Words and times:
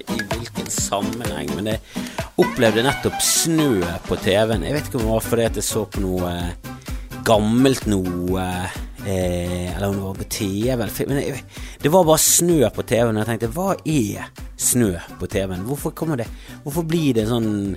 ikke 0.00 0.14
i 0.16 0.26
hvilken 0.32 0.70
sammenheng, 0.72 1.50
men 1.56 1.72
jeg 1.72 2.04
opplevde 2.42 2.84
nettopp 2.86 3.20
snø 3.22 3.82
på 4.08 4.18
TV-en. 4.22 4.64
Jeg 4.66 4.76
vet 4.76 4.88
ikke 4.88 4.98
om 5.00 5.06
det 5.06 5.12
var 5.12 5.26
fordi 5.28 5.46
at 5.48 5.60
jeg 5.60 5.66
så 5.66 5.84
på 5.90 6.02
noe 6.02 6.30
eh, 6.30 6.72
gammelt 7.24 7.86
noe 7.88 8.46
eh, 9.06 9.70
Eller 9.74 9.88
om 9.88 9.96
det 9.96 10.04
var 10.04 10.18
på 10.18 10.30
TV. 10.32 10.86
Men 11.08 11.20
jeg, 11.20 11.44
det 11.82 11.92
var 11.92 12.08
bare 12.08 12.22
snø 12.22 12.58
på 12.74 12.86
TV-en, 12.88 13.16
og 13.16 13.22
jeg 13.22 13.30
tenkte 13.32 13.52
hva 13.54 13.68
er 13.76 14.32
snø 14.56 14.94
på 15.20 15.28
TV-en? 15.30 15.66
Hvorfor 15.68 15.94
kommer 15.96 16.20
det 16.20 16.28
Hvorfor 16.64 16.86
blir 16.88 17.14
det 17.16 17.28
sånn 17.30 17.76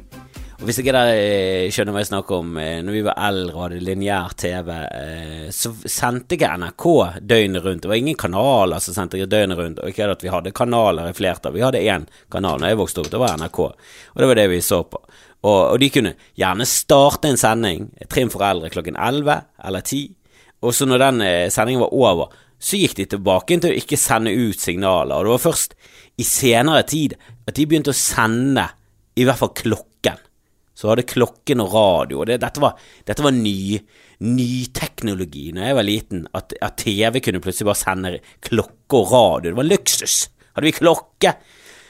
og 0.57 0.65
Hvis 0.65 0.79
ikke 0.81 0.89
dere 0.89 1.17
eh, 1.21 1.67
skjønner 1.69 1.93
hva 1.93 2.01
jeg 2.01 2.09
snakker 2.09 2.39
om, 2.39 2.55
eh, 2.57 2.79
når 2.81 2.95
vi 2.95 3.01
var 3.05 3.19
eldre 3.27 3.53
og 3.53 3.63
hadde 3.67 3.81
lineær 3.85 4.31
TV, 4.41 4.71
eh, 4.73 5.43
så 5.53 5.69
sendte 5.85 6.33
ikke 6.33 6.49
NRK 6.57 6.85
døgnet 7.29 7.61
rundt. 7.61 7.83
Det 7.83 7.91
var 7.91 7.99
ingen 8.01 8.17
kanaler 8.17 8.81
som 8.81 8.95
sendte 8.95 9.21
døgnet 9.29 9.59
rundt. 9.59 9.83
Og 9.83 9.91
ikke 9.93 10.07
at 10.09 10.25
vi 10.25 10.31
hadde 10.33 10.55
kanaler 10.57 11.11
i 11.11 11.13
flertall, 11.13 11.53
vi 11.53 11.61
hadde 11.61 11.83
én 11.85 12.07
kanal 12.33 12.65
da 12.65 12.71
jeg 12.71 12.81
vokste 12.81 13.03
opp, 13.03 13.11
det 13.13 13.21
var 13.21 13.37
NRK. 13.37 13.59
Og 13.67 14.23
det 14.23 14.31
var 14.31 14.41
det 14.41 14.47
vi 14.49 14.59
så 14.65 14.81
på. 14.81 15.03
Og, 15.45 15.61
og 15.61 15.77
de 15.83 15.93
kunne 15.93 16.15
gjerne 16.41 16.69
starte 16.73 17.29
en 17.29 17.37
sending, 17.37 17.91
Trim 18.09 18.33
for 18.33 18.41
eldre, 18.49 18.73
klokken 18.73 18.97
11 18.97 19.37
eller 19.69 19.85
10. 19.85 20.03
Og 20.65 20.73
så 20.73 20.89
når 20.89 21.05
den 21.05 21.25
sendingen 21.53 21.85
var 21.85 21.93
over, 21.93 22.33
så 22.57 22.81
gikk 22.81 22.97
de 22.97 23.11
tilbake 23.13 23.61
til 23.61 23.75
å 23.75 23.77
ikke 23.77 24.01
sende 24.01 24.33
ut 24.33 24.57
signaler. 24.57 25.19
Og 25.19 25.29
det 25.29 25.35
var 25.35 25.49
først 25.51 25.77
i 26.17 26.25
senere 26.25 26.81
tid 26.89 27.13
at 27.45 27.53
de 27.53 27.69
begynte 27.69 27.93
å 27.93 27.99
sende 27.99 28.71
i 29.13 29.25
hvert 29.27 29.37
fall 29.37 29.53
klokken 29.53 30.17
så 30.77 30.91
hadde 30.91 31.07
klokken 31.09 31.63
og 31.63 31.73
radio. 31.73 32.23
Det, 32.27 32.37
dette 32.43 32.61
var, 32.61 32.75
dette 33.07 33.23
var 33.25 33.33
ny, 33.33 33.79
ny 34.29 34.51
teknologi 34.77 35.47
når 35.55 35.69
jeg 35.69 35.77
var 35.79 35.87
liten. 35.87 36.25
At, 36.37 36.53
at, 36.61 36.77
TV 36.83 37.21
kunne 37.25 37.41
plutselig 37.41 37.71
bare 37.71 37.81
sende 37.81 38.11
klokke 38.45 38.99
og 38.99 39.13
radio. 39.13 39.51
Det 39.51 39.57
var 39.57 39.71
luksus. 39.71 40.17
Hadde 40.53 40.69
vi 40.69 40.75
klokke? 40.77 41.33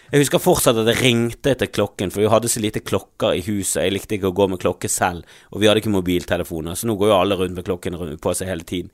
Jeg 0.08 0.24
husker 0.24 0.40
fortsatt 0.40 0.80
at 0.80 0.88
det 0.88 0.96
ringte 1.02 1.52
etter 1.52 1.68
klokken, 1.68 2.14
for 2.14 2.24
vi 2.24 2.32
hadde 2.32 2.48
så 2.48 2.62
lite 2.64 2.80
klokker 2.80 3.36
i 3.36 3.44
huset. 3.44 3.82
Jeg 3.84 3.92
likte 3.92 4.16
ikke 4.16 4.32
å 4.32 4.38
gå 4.38 4.48
med 4.54 4.62
klokke 4.64 4.88
selv, 4.88 5.28
og 5.52 5.60
vi 5.60 5.68
hadde 5.68 5.82
ikke 5.84 5.92
mobiltelefoner, 5.92 6.80
så 6.80 6.88
nå 6.88 6.96
går 6.96 7.12
jo 7.12 7.18
alle 7.18 7.36
rundt 7.42 7.60
med 7.60 7.68
klokken 7.68 8.00
på 8.24 8.36
seg 8.40 8.48
hele 8.48 8.64
tiden. 8.68 8.94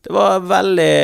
Det 0.03 0.11
var 0.11 0.48
veldig 0.51 0.95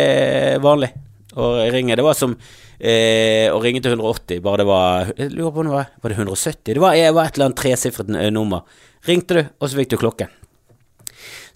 vanlig 0.62 0.90
å 1.38 1.44
ringe. 1.70 1.96
Det 1.98 2.06
var 2.06 2.14
som 2.18 2.32
eh, 2.78 3.46
å 3.52 3.60
ringe 3.62 3.80
til 3.82 3.92
180, 3.94 4.40
bare 4.42 4.58
det 4.62 4.68
var 4.68 5.12
Jeg 5.14 5.30
lurer 5.34 5.52
på 5.54 5.60
om 5.62 5.68
det 5.68 5.76
var, 5.76 5.86
var 6.02 6.08
det 6.10 6.18
170? 6.18 6.74
Det 6.74 6.82
var, 6.82 6.92
var 7.14 7.24
et 7.24 7.34
eller 7.36 7.46
annet 7.50 7.62
tresifret 7.62 8.08
nummer. 8.34 8.60
Ringte 9.08 9.38
du, 9.38 9.42
og 9.58 9.70
så 9.70 9.78
fikk 9.78 9.94
du 9.94 9.98
klokken. 10.00 10.34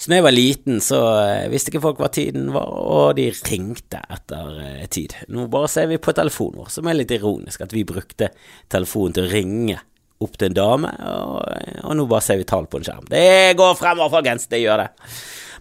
Så 0.02 0.10
da 0.10 0.18
jeg 0.18 0.24
var 0.26 0.34
liten, 0.34 0.80
så 0.82 0.98
eh, 1.20 1.50
visste 1.52 1.70
ikke 1.70 1.84
folk 1.84 2.00
hva 2.02 2.08
tiden 2.10 2.48
var, 2.54 2.66
og 2.66 3.12
de 3.18 3.28
ringte 3.46 4.00
etter 4.02 4.56
eh, 4.64 4.86
tid. 4.90 5.14
Nå 5.30 5.46
bare 5.52 5.70
ser 5.70 5.86
vi 5.92 6.00
på 6.02 6.14
telefonen 6.16 6.58
vår, 6.58 6.72
som 6.74 6.88
er 6.90 6.98
litt 6.98 7.14
ironisk, 7.14 7.62
at 7.62 7.74
vi 7.76 7.84
brukte 7.86 8.32
telefonen 8.72 9.14
til 9.14 9.28
å 9.28 9.30
ringe 9.30 9.78
opp 10.22 10.34
til 10.38 10.50
en 10.50 10.58
dame, 10.58 10.90
og, 11.06 11.38
eh, 11.54 11.78
og 11.84 11.94
nå 11.98 12.08
bare 12.10 12.26
ser 12.26 12.40
vi 12.40 12.48
tall 12.50 12.66
på 12.70 12.80
en 12.80 12.88
skjerm. 12.88 13.06
Det 13.12 13.54
går 13.60 13.78
fremover, 13.78 14.16
folkens, 14.16 14.48
det 14.50 14.64
gjør 14.64 14.82
det. 14.82 14.90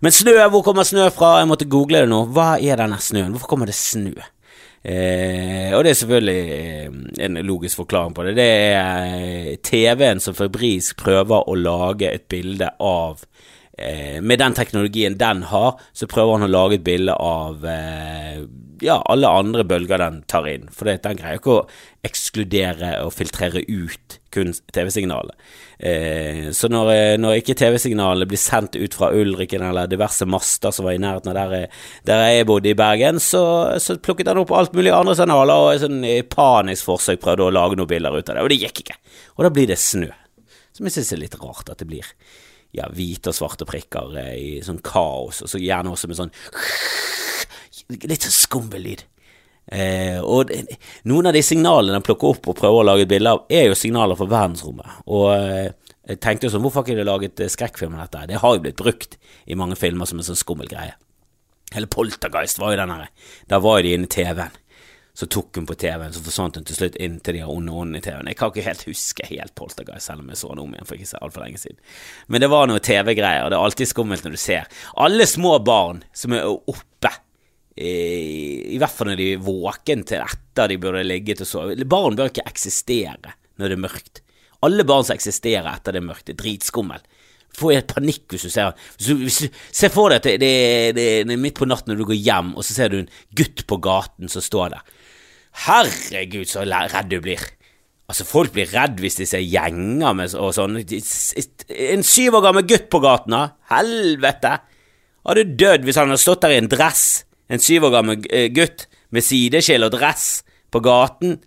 Men 0.01 0.17
snø, 0.17 0.35
hvor 0.49 0.65
kommer 0.65 0.89
snø 0.89 1.05
fra? 1.13 1.35
Jeg 1.43 1.51
måtte 1.51 1.69
google 1.69 2.01
det 2.01 2.09
nå. 2.09 2.23
Hva 2.33 2.55
er 2.57 2.81
denne 2.81 2.97
snøen? 2.97 3.35
Hvorfor 3.35 3.53
kommer 3.53 3.69
det 3.69 3.77
snø? 3.77 4.15
Eh, 4.81 5.69
og 5.77 5.83
det 5.85 5.91
er 5.91 5.99
selvfølgelig 5.99 7.21
en 7.21 7.41
logisk 7.45 7.83
forklaring 7.83 8.15
på 8.17 8.25
det. 8.25 8.35
Det 8.39 8.51
er 8.75 9.57
TV-en 9.61 10.23
som 10.23 10.37
febrilsk 10.37 10.97
prøver 11.03 11.49
å 11.49 11.57
lage 11.57 12.09
et 12.09 12.29
bilde 12.31 12.71
av 12.81 13.21
Eh, 13.81 14.21
med 14.21 14.39
den 14.39 14.53
teknologien 14.53 15.17
den 15.17 15.43
har, 15.43 15.79
så 15.93 16.07
prøver 16.07 16.37
han 16.37 16.45
å 16.45 16.51
lage 16.51 16.77
et 16.77 16.85
bilde 16.85 17.15
av 17.15 17.63
eh, 17.65 18.43
ja, 18.81 18.97
alle 19.09 19.29
andre 19.29 19.63
bølger 19.67 20.01
den 20.01 20.21
tar 20.29 20.47
inn. 20.49 20.67
For 20.73 20.89
den 20.89 21.17
greier 21.19 21.39
ikke 21.39 21.53
å 21.53 21.65
ekskludere 22.05 22.95
og 23.05 23.13
filtrere 23.13 23.61
ut 23.69 24.17
kun 24.33 24.53
TV-signalet. 24.73 25.35
Eh, 25.77 26.49
så 26.55 26.69
når, 26.71 26.91
eh, 26.93 27.17
når 27.21 27.41
ikke 27.41 27.55
TV-signalet 27.59 28.29
blir 28.29 28.41
sendt 28.41 28.77
ut 28.79 28.95
fra 28.97 29.11
Ulriken 29.13 29.63
eller 29.65 29.89
diverse 29.91 30.25
master 30.25 30.73
som 30.73 30.87
var 30.87 30.97
i 30.97 31.01
nærheten 31.03 31.33
av 31.33 31.37
der, 31.37 31.67
der 32.07 32.23
jeg 32.25 32.47
bodde 32.49 32.71
i 32.71 32.77
Bergen, 32.77 33.19
så, 33.19 33.43
så 33.81 33.97
plukket 34.01 34.31
han 34.31 34.41
opp 34.41 34.53
alt 34.55 34.73
mulig 34.77 34.93
andre 34.95 35.17
signaler 35.19 35.67
og 35.67 35.81
sånn, 35.83 36.01
i 36.07 36.21
panisk 36.23 36.89
forsøk 36.89 37.21
prøvde 37.21 37.49
å 37.49 37.53
lage 37.53 37.77
noen 37.79 37.91
bilder 37.91 38.17
ut 38.17 38.29
av 38.29 38.39
det, 38.39 38.45
og 38.45 38.53
det 38.53 38.61
gikk 38.63 38.85
ikke. 38.85 38.99
Og 39.37 39.45
da 39.45 39.53
blir 39.53 39.69
det 39.69 39.81
snø. 39.81 40.09
Som 40.71 40.87
jeg 40.87 40.95
syns 40.95 41.11
er 41.13 41.21
litt 41.21 41.41
rart 41.41 41.69
at 41.69 41.83
det 41.83 41.89
blir 41.89 42.07
ja, 42.71 42.87
hvite 42.87 43.33
og 43.33 43.35
svarte 43.35 43.67
prikker 43.67 44.15
eh, 44.21 44.35
i 44.39 44.51
sånn 44.63 44.79
kaos, 44.85 45.43
og 45.43 45.51
så 45.51 45.59
gjerne 45.59 45.91
også 45.91 46.09
med 46.09 46.21
sånn 46.21 46.33
litt 47.91 48.27
sånn 48.27 48.37
skummel 48.37 48.85
lyd. 48.85 49.05
Eh, 49.71 50.17
og 50.19 50.49
det, 50.49 50.63
noen 51.07 51.29
av 51.29 51.35
de 51.37 51.43
signalene 51.45 51.95
den 51.95 52.05
plukker 52.05 52.33
opp 52.33 52.49
og 52.51 52.57
prøver 52.57 52.81
å 52.81 52.87
lage 52.87 53.05
et 53.05 53.11
bilde 53.11 53.35
av, 53.35 53.45
er 53.51 53.69
jo 53.69 53.77
signaler 53.77 54.19
fra 54.19 54.27
verdensrommet. 54.31 55.03
Og 55.07 55.29
eh, 55.35 55.69
jeg 56.11 56.19
tenkte 56.23 56.47
jo 56.47 56.55
sånn, 56.55 56.63
hvorfor 56.65 56.81
har 56.81 56.89
ikke 56.89 56.99
de 56.99 57.07
laget 57.07 57.43
eh, 57.43 57.51
skrekkfilm 57.51 57.95
av 57.95 58.07
dette? 58.07 58.25
Det 58.33 58.41
har 58.41 58.57
jo 58.57 58.63
blitt 58.65 58.81
brukt 58.81 59.19
i 59.45 59.57
mange 59.59 59.77
filmer 59.79 60.09
som 60.09 60.19
en 60.19 60.27
sånn 60.27 60.39
skummel 60.39 60.71
greie. 60.71 60.97
Hele 61.71 61.87
Poltergeist 61.87 62.59
var 62.59 62.73
jo 62.73 62.81
den 62.81 62.91
her. 62.91 63.07
Da 63.47 63.61
var 63.63 63.79
jo 63.79 63.87
de 63.87 63.95
inne 63.95 64.09
i 64.09 64.11
TV-en. 64.11 64.57
Så 65.15 65.27
tok 65.27 65.57
hun 65.59 65.67
på 65.67 65.75
TV-en, 65.75 66.13
så 66.15 66.21
forsvant 66.23 66.55
hun 66.55 66.65
til 66.67 66.77
slutt 66.77 66.97
inn 67.03 67.17
til 67.23 67.35
de 67.35 67.41
onde 67.43 67.71
åndene 67.75 67.99
i 67.99 68.03
TV-en. 68.03 68.29
Jeg 68.31 68.39
kan 68.39 68.51
ikke 68.51 68.65
helt 68.65 68.85
huske 68.87 69.27
helt 69.27 69.53
Poltergeist, 69.59 70.07
selv 70.07 70.23
om 70.23 70.31
jeg 70.31 70.39
så 70.39 70.51
den 70.51 70.63
om 70.63 70.75
igjen 70.75 70.87
for 70.87 70.99
ikke 70.99 71.23
altfor 71.23 71.45
lenge 71.45 71.59
siden. 71.61 71.79
Men 72.31 72.43
det 72.43 72.49
var 72.51 72.67
noe 72.67 72.83
TV-greier, 72.83 73.43
og 73.45 73.51
det 73.51 73.59
er 73.59 73.65
alltid 73.67 73.91
skummelt 73.91 74.25
når 74.25 74.35
du 74.35 74.41
ser 74.41 74.83
alle 75.05 75.27
små 75.27 75.57
barn 75.67 76.01
som 76.15 76.35
er 76.35 76.47
oppe. 76.47 77.11
I, 77.79 78.75
hvert 78.81 78.91
fall 78.91 79.11
når 79.11 79.19
de 79.21 79.27
er 79.35 79.43
våken 79.45 80.03
til 80.07 80.25
etter 80.25 80.71
de 80.71 80.79
burde 80.81 81.05
ligget 81.07 81.43
og 81.45 81.47
sove. 81.47 81.87
Barn 81.87 82.17
bør 82.19 82.31
ikke 82.31 82.47
eksistere 82.49 83.35
når 83.59 83.71
det 83.71 83.77
er 83.77 83.83
mørkt. 83.85 84.21
Alle 84.65 84.85
barn 84.85 85.05
som 85.07 85.15
eksisterer 85.15 85.69
etter 85.71 85.95
det 85.95 86.01
er 86.01 86.09
mørkt, 86.09 86.29
er 86.29 86.37
dritskummel. 86.37 87.01
Får 87.57 87.73
helt 87.75 87.93
panikk 87.95 88.31
hvis 88.31 88.45
du 88.47 88.51
ser 88.51 88.75
du, 89.01 89.25
Se 89.27 89.89
for 89.91 90.11
deg 90.11 90.21
at 90.21 90.27
det, 90.27 90.35
det, 90.39 90.51
det, 90.95 91.07
det, 91.27 91.33
er 91.35 91.41
midt 91.41 91.57
på 91.59 91.67
natten 91.67 91.91
når 91.91 92.03
du 92.03 92.09
går 92.11 92.19
hjem, 92.19 92.53
og 92.55 92.67
så 92.67 92.75
ser 92.75 92.91
du 92.91 93.01
en 93.01 93.09
gutt 93.35 93.65
på 93.67 93.79
gaten 93.83 94.31
som 94.31 94.43
står 94.43 94.75
der. 94.75 94.93
Herregud, 95.65 96.47
så 96.47 96.63
redd 96.63 97.11
du 97.11 97.17
blir. 97.23 97.41
Altså, 98.11 98.27
folk 98.27 98.53
blir 98.55 98.69
redd 98.71 98.99
hvis 98.99 99.19
de 99.19 99.27
ser 99.27 99.43
gjenger 99.43 100.15
med 100.15 100.35
og 100.39 100.53
sånn. 100.55 100.79
En 100.79 102.05
syv 102.07 102.39
år 102.39 102.47
gammel 102.47 102.67
gutt 102.67 102.87
på 102.91 103.01
gaten, 103.03 103.35
da? 103.35 103.43
Helvete! 103.71 104.57
Hadde 105.27 105.51
dødd 105.59 105.85
hvis 105.85 105.99
han 105.99 106.09
hadde 106.11 106.23
stått 106.23 106.45
der 106.45 106.55
i 106.55 106.61
en 106.61 106.71
dress. 106.71 107.23
En 107.51 107.59
syv 107.59 107.89
år 107.89 107.95
gammel 107.97 108.27
eh, 108.31 108.47
gutt 108.55 108.87
med 109.11 109.25
sideskill 109.27 109.83
og 109.83 109.95
dress 109.95 110.27
på 110.71 110.79
gaten. 110.83 111.39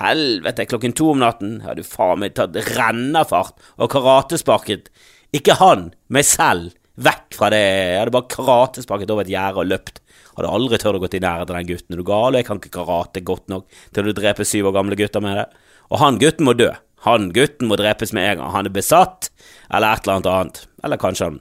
Helvete, 0.00 0.66
klokken 0.66 0.94
to 0.98 1.12
om 1.12 1.20
natten 1.22 1.60
hadde 1.62 1.86
faen 1.86 2.24
meg 2.24 2.34
tatt 2.34 2.56
rennafart 2.74 3.60
og 3.78 3.92
karatesparket. 3.92 4.90
Ikke 5.34 5.54
han, 5.60 5.92
meg 6.10 6.26
selv, 6.26 6.74
vekk 6.98 7.36
fra 7.38 7.52
det. 7.54 7.60
Jeg 7.62 8.00
hadde 8.00 8.14
bare 8.16 8.32
karatesparket 8.32 9.12
over 9.14 9.22
et 9.22 9.30
gjerde 9.34 9.62
og 9.62 9.70
løpt. 9.70 10.02
Hadde 10.34 10.50
aldri 10.56 10.80
turt 10.82 10.98
å 10.98 11.02
gå 11.04 11.12
i 11.12 11.22
nærheten 11.22 11.54
av 11.54 11.60
den 11.60 11.70
gutten. 11.70 11.94
Er 11.94 12.02
du 12.02 12.08
gal? 12.08 12.38
Jeg 12.38 12.48
kan 12.48 12.58
ikke 12.58 12.74
karate 12.74 13.22
godt 13.22 13.46
nok 13.54 13.78
til 13.94 14.10
å 14.10 14.16
drepe 14.18 14.46
syv 14.48 14.72
år 14.72 14.76
gamle 14.80 14.98
gutter 14.98 15.22
med 15.22 15.38
det. 15.38 15.46
Og 15.94 16.02
han 16.02 16.18
gutten 16.18 16.50
må 16.50 16.56
dø. 16.58 16.72
Han 17.06 17.30
gutten 17.36 17.70
må 17.70 17.78
drepes 17.78 18.14
med 18.16 18.26
en 18.32 18.42
gang. 18.42 18.52
Han 18.56 18.66
er 18.66 18.74
besatt, 18.74 19.30
eller 19.70 19.94
et 19.94 20.06
eller 20.06 20.18
annet 20.18 20.30
annet. 20.34 20.62
Eller 20.82 21.02
kanskje 21.02 21.30
han 21.30 21.40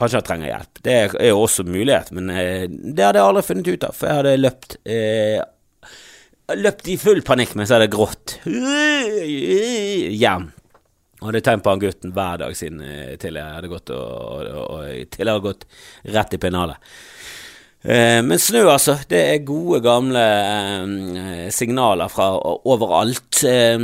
Kanskje 0.00 0.20
han 0.20 0.26
trenger 0.26 0.48
hjelp. 0.48 0.78
Det 0.86 0.94
er 0.96 1.28
jo 1.28 1.42
også 1.44 1.66
mulighet, 1.68 2.08
men 2.16 2.30
eh, 2.32 2.64
det 2.70 3.04
hadde 3.04 3.20
jeg 3.20 3.26
aldri 3.26 3.42
funnet 3.46 3.68
ut 3.68 3.84
av, 3.84 3.96
for 3.96 4.08
jeg 4.08 4.20
hadde 4.20 4.38
løpt 4.40 4.78
eh, 4.84 5.40
Løpt 6.50 6.88
i 6.90 6.96
full 6.98 7.20
panikk 7.22 7.52
mens 7.54 7.70
jeg 7.70 7.78
hadde 7.78 7.92
grått 7.92 8.32
hjem. 8.42 10.48
Og 11.20 11.28
hadde 11.28 11.42
tegn 11.46 11.60
på 11.62 11.70
han 11.70 11.82
gutten 11.82 12.14
hver 12.16 12.40
dag 12.40 12.56
siden 12.58 12.80
eh, 12.82 13.12
til 13.20 13.38
jeg 13.38 13.56
hadde 13.58 13.70
gått, 13.70 13.92
og, 13.94 14.48
og, 14.48 14.64
og, 14.64 14.88
til 15.12 15.22
jeg 15.22 15.30
hadde 15.30 15.44
gått 15.44 15.68
rett 16.16 16.34
i 16.34 16.40
pennalet. 16.42 16.90
Eh, 17.82 18.20
men 18.24 18.40
snø, 18.40 18.64
altså. 18.72 18.96
Det 19.08 19.20
er 19.34 19.46
gode, 19.48 19.82
gamle 19.84 20.24
eh, 20.24 21.46
signaler 21.54 22.10
fra 22.12 22.32
overalt. 22.68 23.44
Eh, 23.48 23.76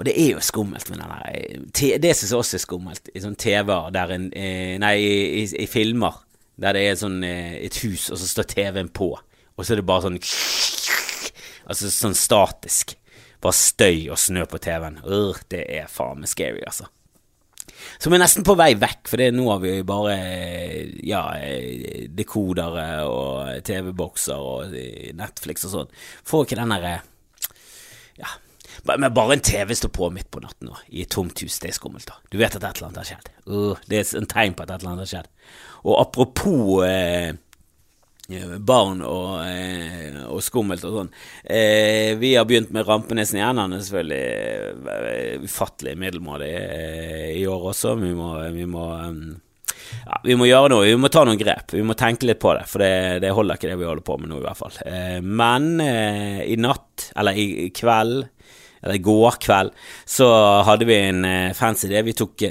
og 0.00 0.06
det 0.08 0.14
er 0.16 0.30
jo 0.32 0.40
skummelt 0.40 0.88
med 0.88 1.02
den 1.02 1.10
der 1.12 1.98
Det 2.00 2.14
syns 2.16 2.30
jeg 2.32 2.38
også 2.38 2.56
er 2.56 2.62
skummelt 2.62 3.10
i 3.12 3.20
sånn 3.20 3.36
TV-er 3.36 3.90
der 3.92 4.14
en 4.14 4.30
eh, 4.32 4.78
Nei, 4.80 4.94
i, 4.96 5.42
i, 5.44 5.66
filmer 5.68 6.22
der 6.60 6.76
det 6.76 6.84
er 6.88 6.96
sånn, 7.00 7.18
eh, 7.24 7.58
et 7.66 7.76
hus, 7.84 8.06
og 8.08 8.16
så 8.20 8.28
står 8.28 8.48
TV-en 8.48 8.88
på, 8.96 9.10
og 9.12 9.64
så 9.64 9.74
er 9.74 9.80
det 9.80 9.86
bare 9.88 10.06
sånn 10.08 10.16
Altså 11.70 11.92
sånn 11.92 12.16
statisk. 12.16 12.96
bare 13.44 13.56
støy 13.56 14.08
og 14.12 14.18
snø 14.20 14.42
på 14.50 14.58
TV-en. 14.60 14.98
Uh, 15.04 15.36
det 15.48 15.62
er 15.78 15.86
faen 15.88 16.18
meg 16.20 16.28
scary, 16.28 16.60
altså. 16.66 16.88
Så 17.96 18.10
vi 18.10 18.18
er 18.18 18.24
nesten 18.24 18.44
på 18.44 18.56
vei 18.58 18.74
vekk, 18.76 19.06
for 19.08 19.20
det, 19.20 19.30
nå 19.32 19.46
har 19.48 19.62
vi 19.62 19.78
bare 19.86 20.16
ja, 21.06 21.22
dekodere 22.12 23.06
og 23.08 23.62
TV-bokser 23.64 24.44
og 24.52 24.76
Netflix 25.16 25.64
og 25.68 25.76
sånn. 25.76 25.96
Får 26.28 26.48
ikke 26.48 26.60
den 26.60 26.74
derre 26.74 26.98
ja, 28.20 28.34
men 28.84 29.12
bare 29.14 29.36
en 29.36 29.44
TV 29.44 29.74
står 29.76 29.92
på 29.94 30.10
midt 30.14 30.30
på 30.32 30.42
natten 30.44 30.70
nå, 30.70 30.78
i 30.88 31.04
et 31.04 31.12
tomt 31.12 31.42
hus, 31.44 31.58
det 31.62 31.72
er 31.72 31.76
skummelt. 31.76 32.08
da. 32.08 32.18
Du 32.30 32.38
vet 32.40 32.56
at 32.56 32.64
et 32.64 32.80
eller 32.80 32.90
annet 32.90 33.02
har 33.02 33.10
skjedd. 33.12 33.30
Uh, 33.50 33.76
det 33.90 34.00
er 34.00 34.16
en 34.20 34.30
tegn 34.30 34.56
på 34.56 34.66
at 34.66 34.74
et 34.74 34.82
eller 34.82 34.94
annet 34.94 35.06
har 35.06 35.12
skjedd. 35.14 35.30
Og 35.88 35.96
apropos 36.00 36.84
eh, 36.84 37.32
barn 38.58 39.02
og, 39.02 39.40
eh, 39.48 40.18
og, 40.26 40.42
skummelt 40.44 40.84
og 40.86 40.96
sånn. 40.98 41.12
Eh, 41.42 42.16
vi 42.20 42.34
har 42.36 42.46
begynt 42.48 42.72
med 42.74 42.86
Rampenesen 42.86 43.40
igjen. 43.40 43.62
Han 43.62 43.76
er 43.76 43.84
selvfølgelig 43.84 44.96
eh, 44.96 45.46
ufattelig 45.46 45.96
middelmådig 45.98 46.50
eh, 46.60 47.30
i 47.40 47.46
år 47.48 47.70
også. 47.72 47.96
Vi 48.00 48.12
må, 48.16 48.34
vi 48.54 48.68
må 48.70 48.90
um, 48.92 49.22
ja, 50.04 50.20
vi 50.24 50.36
må 50.38 50.46
gjøre 50.48 50.70
noe, 50.72 50.86
vi 50.88 50.98
må 51.00 51.10
ta 51.12 51.24
noen 51.26 51.40
grep. 51.40 51.74
Vi 51.74 51.82
må 51.86 51.96
tenke 51.98 52.28
litt 52.28 52.40
på 52.42 52.52
det, 52.56 52.66
for 52.70 52.82
det, 52.82 53.20
det 53.24 53.32
holder 53.34 53.58
ikke 53.58 53.70
det 53.70 53.78
vi 53.80 53.88
holder 53.88 54.06
på 54.06 54.18
med 54.20 54.32
nå, 54.32 54.40
i 54.40 54.46
hvert 54.46 54.60
fall. 54.60 54.76
Eh, 54.86 55.18
men 55.24 55.72
eh, 55.84 56.42
i 56.50 56.56
natt, 56.60 57.10
eller 57.18 57.38
i, 57.38 57.48
i, 57.66 57.68
kveld, 57.74 58.24
eller 58.82 58.98
i 58.98 59.04
går 59.04 59.38
kveld, 59.42 59.74
så 60.08 60.28
hadde 60.66 60.88
vi 60.88 60.98
en 61.08 61.24
eh, 61.28 61.54
fancy 61.56 61.88
idé. 61.88 62.04
Vi 62.06 62.16
tok 62.16 62.50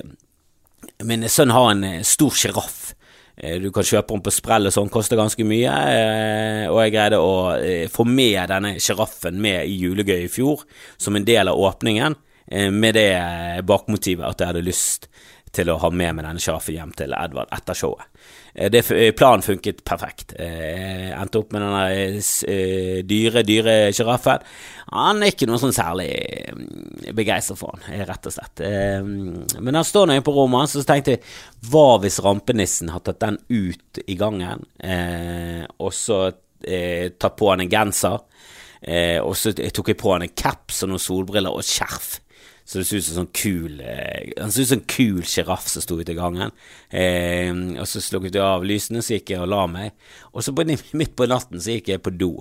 Min 1.04 1.24
sønn 1.32 1.52
har 1.56 1.70
en 1.72 2.04
stor 2.04 2.36
sjiraff 2.36 2.90
Eh, 3.40 3.60
du 3.64 3.70
kan 3.72 3.86
kjøpe 3.88 4.14
den 4.14 4.24
på 4.24 4.34
sprell 4.34 4.68
og 4.68 4.76
sånn, 4.76 4.92
koster 4.92 5.20
ganske 5.20 5.46
mye. 5.48 5.72
Eh, 5.72 6.66
og 6.68 6.82
jeg 6.84 6.96
greide 6.96 7.22
å 7.24 7.36
eh, 7.56 7.86
få 7.92 8.06
med 8.08 8.42
denne 8.52 8.76
sjiraffen 8.84 9.40
med 9.42 9.70
i 9.70 9.78
julegøy 9.80 10.26
i 10.26 10.32
fjor, 10.32 10.66
som 11.00 11.16
en 11.16 11.28
del 11.28 11.52
av 11.52 11.60
åpningen, 11.70 12.20
med 12.50 12.96
det 12.98 13.12
bakmotivet 13.70 14.26
at 14.26 14.40
jeg 14.42 14.50
hadde 14.50 14.64
lyst 14.66 15.04
til 15.56 15.72
å 15.72 15.80
ha 15.82 15.90
med 15.90 16.18
meg 16.18 16.26
denne 16.26 16.42
sjiraffen 16.42 16.76
hjem 16.78 16.92
til 16.98 17.16
Edvard 17.18 17.50
etter 17.56 17.78
showet. 17.78 18.06
Eh, 18.54 18.70
det, 18.72 18.92
eh, 18.92 19.12
planen 19.16 19.42
funket 19.46 19.84
perfekt. 19.84 20.34
Jeg 20.38 21.10
eh, 21.10 21.14
endte 21.16 21.42
opp 21.42 21.54
med 21.54 21.64
denne 21.64 23.04
dyre, 23.08 23.44
dyre 23.48 23.76
sjiraffen. 23.96 24.46
Han 24.94 25.24
er 25.24 25.34
ikke 25.34 25.48
noe 25.50 25.62
sånn 25.62 25.76
særlig 25.76 26.10
begeistret 27.16 27.60
for 27.60 27.78
han, 27.78 28.06
rett 28.10 28.26
og 28.26 28.34
slett. 28.34 28.64
Men 29.62 29.78
han 29.78 29.86
står 29.86 30.10
inne 30.10 30.26
på 30.26 30.34
rommet 30.34 30.72
så 30.72 30.82
tenkte 30.88 31.14
jeg 31.14 31.22
hva 31.70 32.00
hvis 32.02 32.18
rampenissen 32.26 32.90
har 32.90 33.04
tatt 33.06 33.22
den 33.22 33.38
ut 33.54 34.02
i 34.02 34.16
gangen, 34.18 34.66
og 35.78 35.94
så 35.94 36.24
tatt 36.34 37.38
på 37.38 37.52
han 37.52 37.62
en 37.62 37.70
genser, 37.70 38.18
og 39.22 39.38
så 39.38 39.54
tok 39.54 39.94
jeg 39.94 40.02
på 40.02 40.16
han 40.16 40.26
en 40.26 40.34
caps 40.34 40.82
og 40.88 40.96
noen 40.96 41.06
solbriller 41.06 41.54
og 41.54 41.70
skjerf. 41.70 42.18
Så 42.70 42.78
det 42.78 42.86
ser 42.86 43.02
ut 43.02 43.06
som 43.08 43.16
sånn 43.24 43.32
kul 43.34 43.80
eh, 43.82 44.30
Han 44.38 44.52
så 44.54 44.62
ut 44.62 44.70
som 44.70 44.78
en 44.78 44.90
kul 44.94 45.24
sjiraff 45.26 45.66
som 45.72 45.82
sto 45.82 45.96
ute 45.98 46.14
i 46.14 46.18
gangen. 46.20 46.54
Eh, 46.94 47.50
og 47.82 47.88
så 47.90 48.02
slukket 48.04 48.38
jeg 48.38 48.46
av 48.46 48.66
lysene, 48.68 49.02
så 49.02 49.16
gikk 49.16 49.34
jeg 49.34 49.42
og 49.42 49.50
la 49.50 49.64
meg. 49.72 49.96
Og 50.30 50.46
så 50.46 50.54
på, 50.54 50.68
midt 50.70 51.16
på 51.18 51.26
natten 51.32 51.58
så 51.58 51.74
gikk 51.74 51.90
jeg 51.96 52.04
på 52.06 52.14
do 52.14 52.36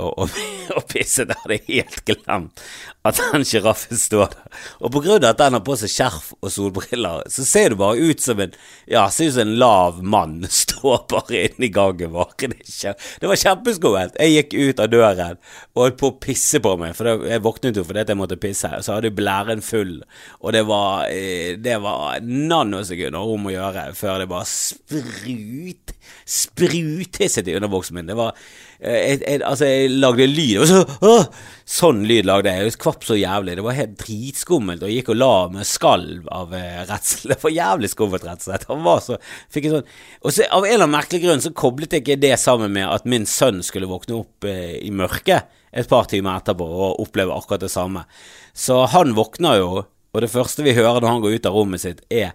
og, 0.00 0.12
og, 0.18 0.30
og 0.76 0.86
pisset. 0.88 1.28
Jeg 1.28 1.42
hadde 1.44 1.60
helt 1.68 2.02
glemt 2.08 2.64
at 3.02 3.18
den 3.18 3.42
sjiraffen 3.46 3.98
står 3.98 4.30
der. 4.30 4.58
Og 4.78 4.92
på 4.94 5.00
grunn 5.02 5.24
av 5.24 5.32
at 5.32 5.40
den 5.40 5.56
har 5.56 5.64
på 5.66 5.74
seg 5.80 5.90
skjerf 5.90 6.28
og 6.38 6.52
solbriller, 6.54 7.24
så 7.34 7.44
ser 7.46 7.72
du 7.72 7.80
bare 7.80 7.98
ut 7.98 8.22
som 8.22 8.40
en 8.42 8.54
Ja, 8.90 9.08
ser 9.10 9.30
ut 9.30 9.36
som 9.36 9.46
en 9.46 9.56
lav 9.58 9.98
mann 10.02 10.36
står 10.62 11.06
bare 11.10 11.44
inne 11.48 11.66
i 11.66 11.72
gangen 11.74 12.14
vår. 12.14 12.34
Det 12.38 13.28
var 13.28 13.40
kjempeskummelt. 13.42 14.18
Jeg 14.20 14.36
gikk 14.36 14.54
ut 14.54 14.82
av 14.84 14.92
døren 14.92 15.40
og 15.72 15.84
holdt 15.84 15.98
på 16.00 16.12
å 16.12 16.18
pisse 16.22 16.60
på 16.62 16.76
meg, 16.80 16.94
for 16.96 17.26
jeg 17.26 17.42
våknet 17.42 17.80
jo 17.80 17.86
fordi 17.86 18.06
jeg 18.06 18.20
måtte 18.20 18.40
pisse. 18.40 18.70
og 18.70 18.86
Så 18.86 18.96
hadde 18.96 19.10
jeg 19.10 19.18
blæren 19.18 19.64
full, 19.64 19.98
og 20.40 20.54
det 20.54 20.64
var 20.68 21.08
eh, 21.10 21.58
Det 21.62 21.78
var 21.82 22.22
nanosekunder 22.22 23.34
om 23.34 23.48
å 23.48 23.54
gjøre 23.54 23.88
før 23.98 24.22
det 24.22 24.30
bare 24.30 24.48
sprut 24.48 25.96
sprutisset 26.26 27.48
i 27.48 27.56
underbuksen 27.56 27.96
min. 27.96 28.06
Det 28.06 28.16
var 28.18 28.36
jeg, 28.82 29.18
jeg, 29.22 29.40
altså, 29.46 29.66
jeg 29.68 29.90
lagde 30.02 30.26
lyd, 30.26 30.62
så 30.66 30.80
åh, 31.06 31.26
Sånn 31.72 32.00
lyd 32.04 32.26
lagde 32.26 32.50
jeg. 32.50 32.66
Jeg 32.66 32.78
kvapp 32.82 33.04
så 33.06 33.14
jævlig. 33.16 33.54
Det 33.56 33.64
var 33.64 33.76
helt 33.78 33.94
dritskummelt, 34.00 34.82
og 34.82 34.90
jeg 34.90 34.98
gikk 34.98 35.12
og 35.14 35.18
la 35.20 35.30
med 35.54 35.68
skalv 35.68 36.26
av 36.34 36.56
eh, 36.58 36.80
redsel. 36.88 37.30
Det 37.32 37.38
var 37.44 37.54
jævlig 37.54 37.90
skummelt, 37.92 38.26
rett 38.26 38.42
og 38.42 38.48
slett. 38.48 38.66
Han 38.68 38.82
var 38.84 39.02
så 39.04 39.18
fikk 39.54 39.68
en 39.68 39.76
sånn 39.76 39.92
Og 40.26 40.34
så 40.34 40.48
av 40.48 40.66
en 40.66 40.72
eller 40.72 40.88
annen 40.88 40.96
merkelig 40.96 41.22
grunn 41.22 41.44
så 41.44 41.54
koblet 41.56 41.94
jeg 41.94 42.04
ikke 42.04 42.18
det 42.24 42.34
sammen 42.42 42.74
med 42.74 42.88
at 42.90 43.06
min 43.08 43.24
sønn 43.30 43.62
skulle 43.64 43.90
våkne 43.90 44.18
opp 44.18 44.48
eh, 44.48 44.80
i 44.82 44.90
mørket 44.90 45.60
et 45.72 45.88
par 45.88 46.10
timer 46.10 46.42
etterpå 46.42 46.66
og 46.66 46.98
oppleve 47.00 47.32
akkurat 47.32 47.62
det 47.62 47.70
samme. 47.72 48.02
Så 48.52 48.82
han 48.92 49.14
våkner 49.16 49.62
jo, 49.62 49.70
og 50.12 50.20
det 50.20 50.32
første 50.32 50.66
vi 50.66 50.74
hører 50.76 51.00
når 51.00 51.14
han 51.14 51.22
går 51.22 51.38
ut 51.38 51.48
av 51.48 51.56
rommet 51.56 51.84
sitt, 51.84 52.02
er 52.12 52.34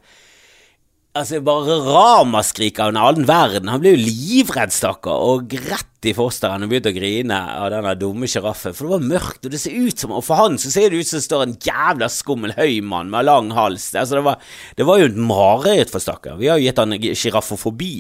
Altså, 1.17 1.39
bare 1.41 1.79
ramaskrik 1.81 2.77
av 2.77 2.91
en 2.91 2.99
annen 3.01 3.25
verden. 3.25 3.71
Han 3.71 3.81
blir 3.81 3.95
jo 3.95 4.03
livredd, 4.05 4.69
stakkar, 4.75 5.17
og 5.17 5.55
rett 5.65 5.96
i 6.05 6.13
fosteret 6.13 6.61
og 6.61 6.69
begynte 6.69 6.91
å 6.93 6.95
grine 6.95 7.37
av 7.57 7.71
denne 7.73 7.93
dumme 7.97 8.29
sjiraffen. 8.29 8.75
For 8.77 8.85
det 8.85 8.93
var 8.93 9.07
mørkt, 9.09 9.47
og 9.47 9.53
det 9.53 9.61
ser 9.61 9.73
ut 9.73 9.97
som 9.97 10.13
Og 10.13 10.23
for 10.25 10.37
han 10.39 10.57
så 10.61 10.69
ser 10.71 10.91
det 10.91 11.01
ut 11.01 11.09
som 11.09 11.17
det 11.17 11.25
står 11.25 11.45
en 11.45 11.55
jævla 11.65 12.09
skummel 12.13 12.53
høy 12.57 12.81
mann 12.85 13.09
med 13.13 13.25
lang 13.25 13.49
hals. 13.57 13.89
Altså, 13.95 14.19
det 14.19 14.25
var, 14.27 14.37
det 14.77 14.87
var 14.87 15.01
jo 15.01 15.09
et 15.09 15.17
mareritt 15.17 15.93
for 15.93 16.03
stakkar. 16.03 16.37
Vi 16.37 16.51
har 16.51 16.61
jo 16.61 16.67
gitt 16.67 16.81
han 16.81 16.93
sjiraffofobi 16.93 17.93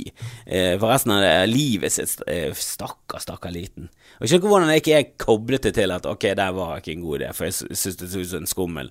eh, 0.45 0.75
for 0.77 0.91
resten 0.91 1.15
av 1.15 1.25
livet 1.49 1.95
sitt. 1.95 2.21
Eh, 2.29 2.51
stakkar, 2.53 3.23
stakkar 3.23 3.55
liten. 3.55 3.89
Og 4.17 4.29
ikke 4.29 4.49
hvordan 4.49 4.71
jeg 4.73 4.81
ikke 4.81 5.25
koblet 5.27 5.67
det 5.67 5.75
til 5.77 5.93
at 5.93 6.05
ok, 6.09 6.29
det 6.37 6.47
var 6.57 6.79
ikke 6.79 6.93
en 6.95 7.03
god 7.05 7.19
idé, 7.19 7.27
for 7.37 7.45
jeg 7.45 7.57
syntes 7.57 7.97
det 7.99 8.07
så 8.09 8.21
ut 8.21 8.29
som 8.31 8.41
en 8.41 8.49
skummel 8.49 8.89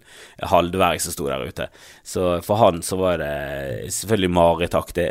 halvdverg 0.53 1.03
som 1.03 1.15
sto 1.15 1.27
der 1.27 1.47
ute. 1.47 1.67
Så 2.07 2.37
for 2.47 2.61
han 2.61 2.83
så 2.87 2.99
var 3.01 3.19
det 3.23 3.91
selvfølgelig 3.97 4.33
marerittaktig. 4.37 5.07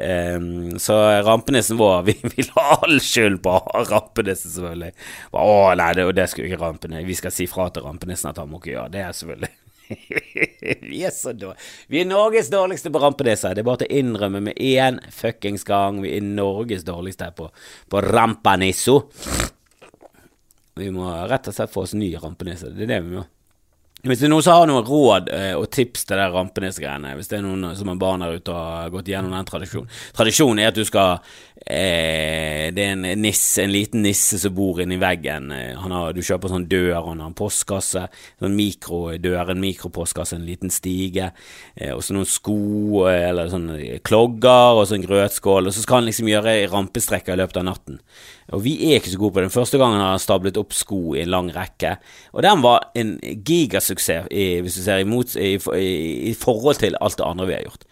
Så 0.83 1.00
rampenissen 1.27 1.80
vår, 1.80 2.03
vi, 2.07 2.15
vi 2.31 2.47
la 2.47 2.68
all 2.77 3.00
skyld 3.03 3.42
på 3.44 3.57
rampenissen, 3.94 4.54
selvfølgelig. 4.56 4.92
Å 5.36 5.76
nei, 5.80 5.92
det, 5.98 6.08
det 6.18 6.30
skulle 6.32 6.50
ikke 6.50 6.64
rampenissen 6.64 7.08
Vi 7.10 7.20
skal 7.20 7.36
si 7.36 7.48
fra 7.50 7.70
til 7.74 7.86
rampenissen 7.86 8.32
at 8.32 8.42
han 8.42 8.52
må 8.52 8.62
ikke 8.62 8.76
gjøre 8.76 8.94
det, 8.96 9.06
selvfølgelig. 9.20 9.54
vi 10.90 11.04
er 11.06 11.14
så 11.14 11.34
dårlige. 11.34 11.62
Vi 11.88 12.02
er 12.02 12.10
Norges 12.10 12.50
dårligste 12.50 12.92
på 12.92 13.02
rampenisser. 13.04 13.54
Det 13.54 13.62
er 13.62 13.68
bare 13.68 13.83
til 13.83 13.92
å 13.92 14.00
innrømme 14.02 14.42
med 14.48 14.62
én 14.62 15.00
fuckings 15.14 15.66
gang. 15.68 16.02
Vi 16.04 16.16
er 16.18 16.26
Norges 16.26 16.86
dårligste 16.88 17.30
på, 17.38 17.50
på 17.90 18.02
rampanisso. 18.06 19.02
Vi 20.76 20.90
må 20.92 21.07
rett 21.30 21.48
og 21.48 21.56
slett 21.56 21.71
få 21.71 21.86
oss 21.86 21.95
ny 21.95 22.12
rampenisse. 22.19 22.74
Det 22.76 22.88
er 22.88 22.95
det 22.98 23.02
vi 23.06 23.18
må. 23.19 23.24
Hvis 24.06 24.19
det 24.21 24.28
er 24.28 24.33
noen 24.36 24.44
som 24.45 24.59
har 24.59 24.68
noen 24.69 24.86
råd 24.86 25.30
eh, 25.33 25.54
og 25.57 25.69
tips 25.74 26.04
til 26.06 26.19
de 26.19 26.26
rampenissegreiene, 26.30 27.16
hvis 27.18 27.31
det 27.31 27.40
er 27.40 27.45
noen 27.45 27.71
som 27.78 27.90
har 27.90 28.02
barn 28.02 28.21
der 28.21 28.36
ute 28.38 28.54
og 28.54 28.59
har 28.59 28.92
gått 28.94 29.09
gjennom 29.09 29.33
den 29.33 29.48
tradisjonen 29.50 30.04
Tradisjonen 30.14 30.62
er 30.62 30.69
at 30.69 30.78
du 30.78 30.83
skal 30.86 31.24
eh, 31.66 32.71
Det 32.76 32.83
er 32.83 32.94
en 32.94 33.06
nisse, 33.21 33.64
en 33.64 33.71
liten 33.71 34.04
nisse 34.06 34.40
som 34.42 34.54
bor 34.56 34.81
inni 34.83 34.97
veggen. 35.02 35.52
Eh, 35.56 35.80
har, 35.80 36.14
du 36.14 36.21
kjøper 36.21 36.52
sånn 36.52 36.68
dør, 36.71 37.09
han 37.09 37.24
har 37.24 37.31
en 37.31 37.38
postkasse, 37.38 38.06
sånn 38.42 38.57
mikrodør, 38.57 39.54
en 39.54 39.64
mikropostkasse, 39.64 40.38
en 40.38 40.47
liten 40.47 40.74
stige, 40.74 41.31
eh, 41.76 41.94
og 41.95 42.04
så 42.06 42.16
noen 42.16 42.30
sko 42.30 43.06
eh, 43.09 43.30
eller 43.30 43.52
sånn 43.52 43.69
klogger 44.06 44.81
og 44.81 44.88
så 44.88 45.00
en 45.00 45.07
grøtskål, 45.07 45.69
og 45.69 45.76
så 45.76 45.85
skal 45.85 46.02
han 46.02 46.09
liksom 46.09 46.31
gjøre 46.31 46.57
rampestrekker 46.74 47.35
i 47.35 47.44
løpet 47.44 47.62
av 47.62 47.69
natten. 47.71 48.02
Og 48.54 48.62
vi 48.62 48.76
er 48.92 49.00
ikke 49.00 49.09
så 49.09 49.18
gode 49.18 49.33
på 49.33 49.42
det. 49.42 49.47
Den 49.47 49.56
første 49.56 49.80
gangen 49.81 50.02
har 50.02 50.12
han 50.14 50.21
stablet 50.21 50.57
opp 50.62 50.76
sko 50.78 51.16
i 51.16 51.24
en 51.24 51.31
lang 51.33 51.47
rekke, 51.54 51.95
og 52.35 52.44
den 52.45 52.62
var 52.62 52.92
en 52.97 53.16
gigasuksess 53.21 54.30
i, 54.30 54.45
hvis 54.62 54.78
du 54.78 54.83
ser 54.85 55.02
imot, 55.02 55.33
i, 55.42 55.56
i, 55.57 55.90
i, 56.30 56.33
forhold 56.38 56.78
til 56.83 56.97
alt 57.02 57.18
det 57.18 57.26
andre 57.26 57.47
vi 57.50 57.57
har 57.57 57.66
gjort. 57.66 57.88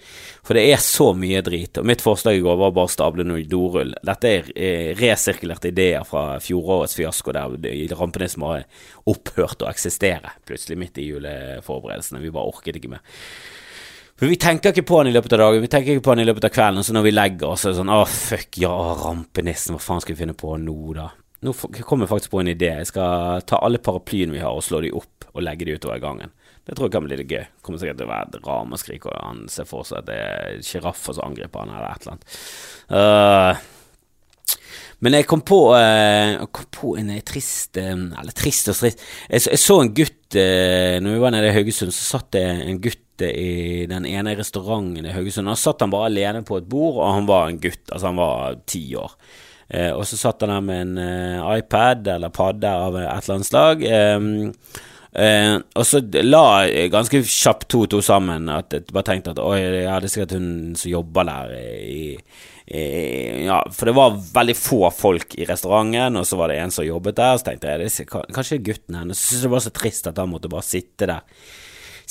For 0.46 0.60
det 0.60 0.67
er 0.70 0.84
så 0.84 1.10
mye 1.17 1.41
drit. 1.46 1.79
Og 1.79 1.88
mitt 1.88 2.03
forslag 2.03 2.38
i 2.38 2.43
går 2.43 2.60
var 2.60 2.75
bare 2.75 2.91
å 2.91 2.93
stable 2.93 3.25
noe 3.25 3.41
dorull. 3.53 3.95
Dette 4.05 4.29
er, 4.29 4.51
er 4.57 4.93
resirkulerte 5.00 5.72
ideer 5.72 6.05
fra 6.07 6.39
fjorårets 6.43 6.98
fiasko 6.98 7.36
der 7.38 7.57
rampenissen 7.95 8.45
har 8.45 8.65
opphørt 9.10 9.63
å 9.63 9.69
eksistere 9.72 10.36
plutselig 10.48 10.79
midt 10.81 11.01
i 11.01 11.10
juleforberedelsene. 11.12 12.22
Vi 12.24 12.33
bare 12.33 12.53
orket 12.53 12.81
ikke 12.81 12.95
mer. 12.95 13.05
For 14.19 14.29
vi 14.29 14.38
tenker 14.38 14.72
ikke 14.72 14.86
på 14.88 15.00
han 15.00 15.10
i 15.10 15.13
løpet 15.13 15.33
av 15.36 15.41
dagen, 15.41 15.63
vi 15.63 15.69
tenker 15.72 15.95
ikke 15.95 16.05
på 16.05 16.13
han 16.13 16.22
i 16.22 16.27
løpet 16.27 16.45
av 16.48 16.53
kvelden, 16.53 16.79
og 16.79 16.86
så 16.86 16.93
når 16.95 17.07
vi 17.07 17.13
legger 17.15 17.50
oss, 17.50 17.63
så 17.63 17.69
er 17.69 17.74
det 17.74 17.79
sånn 17.81 17.93
Å, 17.95 18.03
fuck, 18.07 18.60
ja, 18.62 18.74
rampenissen, 19.01 19.74
hva 19.75 19.81
faen 19.81 20.03
skal 20.03 20.13
vi 20.13 20.22
finne 20.22 20.38
på 20.38 20.53
nå, 20.62 20.77
da? 20.95 21.10
Nå 21.43 21.51
kommer 21.81 22.05
jeg 22.05 22.12
faktisk 22.13 22.31
på 22.31 22.39
en 22.39 22.51
idé. 22.53 22.69
Jeg 22.79 22.88
skal 22.93 23.43
ta 23.50 23.60
alle 23.65 23.81
paraplyene 23.83 24.38
vi 24.38 24.43
har, 24.43 24.55
og 24.55 24.63
slå 24.63 24.79
de 24.86 24.93
opp 24.95 25.27
og 25.33 25.43
legge 25.43 25.67
de 25.67 25.75
utover 25.75 26.00
gangen. 26.00 26.31
Det 26.63 26.77
tror 26.77 26.88
jeg 26.88 26.96
kan 26.96 27.03
bli 27.03 27.20
litt 27.20 27.32
gøy. 27.32 27.43
Kommer 27.63 27.82
sikkert 27.82 28.00
til 28.00 28.08
å 28.08 28.13
være 28.13 28.29
et 28.29 28.46
ramaskrik, 28.48 29.08
og 29.10 29.15
han 29.20 29.46
ser 29.51 29.67
for 29.67 29.88
seg 29.88 30.00
at 30.00 30.08
det 30.08 30.20
er 30.24 30.62
sjiraffer 30.63 31.17
som 31.17 31.27
angriper 31.27 31.65
han, 31.65 31.74
eller 31.75 31.89
et 31.89 32.05
eller 32.05 32.13
annet. 32.15 32.36
Uh, 32.88 33.74
men 35.03 35.17
jeg 35.17 35.27
kom 35.27 35.43
på, 35.43 35.60
uh, 35.75 36.46
kom 36.55 36.67
på 36.72 36.93
en 37.00 37.12
trist 37.27 37.79
uh, 37.82 37.91
Eller 37.91 38.36
trist 38.36 38.70
og 38.72 38.77
trist 38.77 39.01
jeg, 39.01 39.41
jeg, 39.41 39.60
så 39.60 39.77
en 39.82 39.91
gutt 39.96 40.38
uh, 40.38 41.00
Når 41.03 41.15
vi 41.15 41.24
var 41.24 41.34
nede 41.36 41.50
i 41.50 41.55
Haugesund, 41.58 41.91
så 41.96 42.17
satt 42.17 42.29
det 42.38 42.43
en 42.63 42.79
gutt 42.84 43.00
i 43.24 43.84
den 43.88 44.08
ene 44.10 44.34
restauranten 44.36 45.05
i 45.05 45.12
Haugesund. 45.13 45.48
Da 45.48 45.53
satt 45.60 45.84
han 45.84 45.91
bare 45.93 46.08
alene 46.10 46.41
på 46.48 46.58
et 46.58 46.65
bord, 46.67 46.98
og 46.98 47.12
han 47.13 47.27
var 47.29 47.51
en 47.51 47.60
gutt. 47.62 47.84
Altså, 47.86 48.08
han 48.10 48.17
var 48.17 48.58
ti 48.67 48.82
år. 48.98 49.13
Eh, 49.70 49.91
og 49.93 50.01
så 50.10 50.17
satt 50.17 50.41
han 50.43 50.50
der 50.50 50.63
med 50.65 50.82
en 50.82 51.43
iPad 51.53 52.10
eller 52.15 52.34
padde 52.34 52.72
av 52.74 52.98
et 52.98 53.05
eller 53.05 53.36
annet 53.38 53.50
slag. 53.51 53.86
Um, 53.86 54.89
Eh, 55.13 55.60
og 55.77 55.86
så 55.86 56.00
la 56.25 56.65
ganske 56.89 57.20
kjapt 57.22 57.67
to 57.70 57.84
og 57.86 57.91
to 57.93 58.01
sammen. 58.05 58.50
At 58.50 58.74
jeg 58.74 58.89
bare 58.89 59.08
tenkte 59.12 59.36
at 59.36 59.41
oi, 59.43 59.60
ja, 59.84 60.00
det 60.01 60.10
er 60.10 60.13
sikkert 60.13 60.38
hun 60.38 60.48
som 60.79 60.89
jobber 60.89 61.27
der 61.29 61.53
i, 61.60 62.05
i 62.74 62.86
ja, 63.46 63.60
For 63.75 63.89
det 63.89 63.98
var 63.98 64.17
veldig 64.39 64.55
få 64.58 64.79
folk 64.96 65.36
i 65.38 65.48
restauranten, 65.50 66.17
og 66.20 66.25
så 66.27 66.39
var 66.39 66.50
det 66.50 66.62
en 66.62 66.74
som 66.74 66.88
jobbet 66.88 67.20
der. 67.20 67.38
Så 67.38 67.50
tenkte 67.50 67.74
jeg 67.74 67.84
det 67.84 67.91
er 68.05 68.32
kanskje 68.39 68.63
gutten 68.65 68.98
hennes. 69.00 69.20
Så 69.20 69.34
syntes 69.34 69.43
jeg 69.43 69.50
det 69.50 69.58
var 69.58 69.67
så 69.67 69.75
trist 69.82 70.10
at 70.10 70.24
han 70.24 70.34
måtte 70.34 70.51
bare 70.53 70.70
sitte 70.70 71.10
der. 71.10 71.43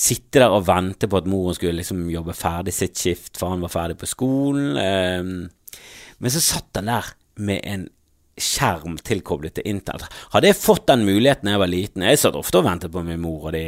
Sitte 0.02 0.40
der 0.40 0.54
og 0.54 0.64
vente 0.64 1.08
på 1.10 1.18
at 1.18 1.26
moren 1.28 1.56
skulle 1.56 1.76
liksom 1.82 2.06
jobbe 2.10 2.36
ferdig 2.36 2.72
sitt 2.74 2.96
skift, 2.96 3.34
for 3.36 3.52
han 3.52 3.64
var 3.64 3.72
ferdig 3.72 3.98
på 4.00 4.08
skolen. 4.08 4.78
Eh, 4.80 5.82
men 6.22 6.32
så 6.32 6.44
satt 6.44 6.78
han 6.78 6.88
der 6.92 7.10
med 7.42 7.66
en 7.66 7.88
skjerm 8.40 8.96
tilkoblet 9.04 9.58
til 9.58 9.66
internett. 9.68 10.08
Hadde 10.32 10.48
jeg 10.48 10.58
fått 10.58 10.86
den 10.88 11.04
muligheten 11.04 11.48
da 11.48 11.54
jeg 11.54 11.60
var 11.60 11.70
liten 11.70 12.04
Jeg 12.06 12.20
satt 12.22 12.36
ofte 12.38 12.62
og 12.62 12.66
ventet 12.66 12.92
på 12.92 13.02
min 13.04 13.20
mor, 13.20 13.50
og 13.50 13.56
de, 13.56 13.64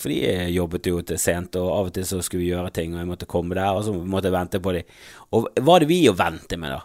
for 0.00 0.12
de 0.12 0.46
jobbet 0.54 0.88
jo 0.88 1.02
til 1.04 1.20
sent, 1.20 1.58
og 1.60 1.68
av 1.72 1.90
og 1.90 1.96
til 1.96 2.06
så 2.08 2.22
skulle 2.24 2.46
vi 2.46 2.52
gjøre 2.54 2.72
ting, 2.74 2.94
og 2.94 3.02
jeg 3.02 3.10
måtte 3.10 3.28
komme 3.28 3.58
der, 3.58 3.76
og 3.76 3.84
så 3.84 3.92
måtte 3.92 4.30
jeg 4.30 4.38
vente 4.38 4.62
på 4.64 4.76
dem. 4.78 4.94
Og 5.36 5.50
hva 5.60 5.76
hadde 5.76 5.90
vi 5.90 6.00
å 6.08 6.16
vente 6.16 6.58
med, 6.60 6.72
da? 6.72 6.80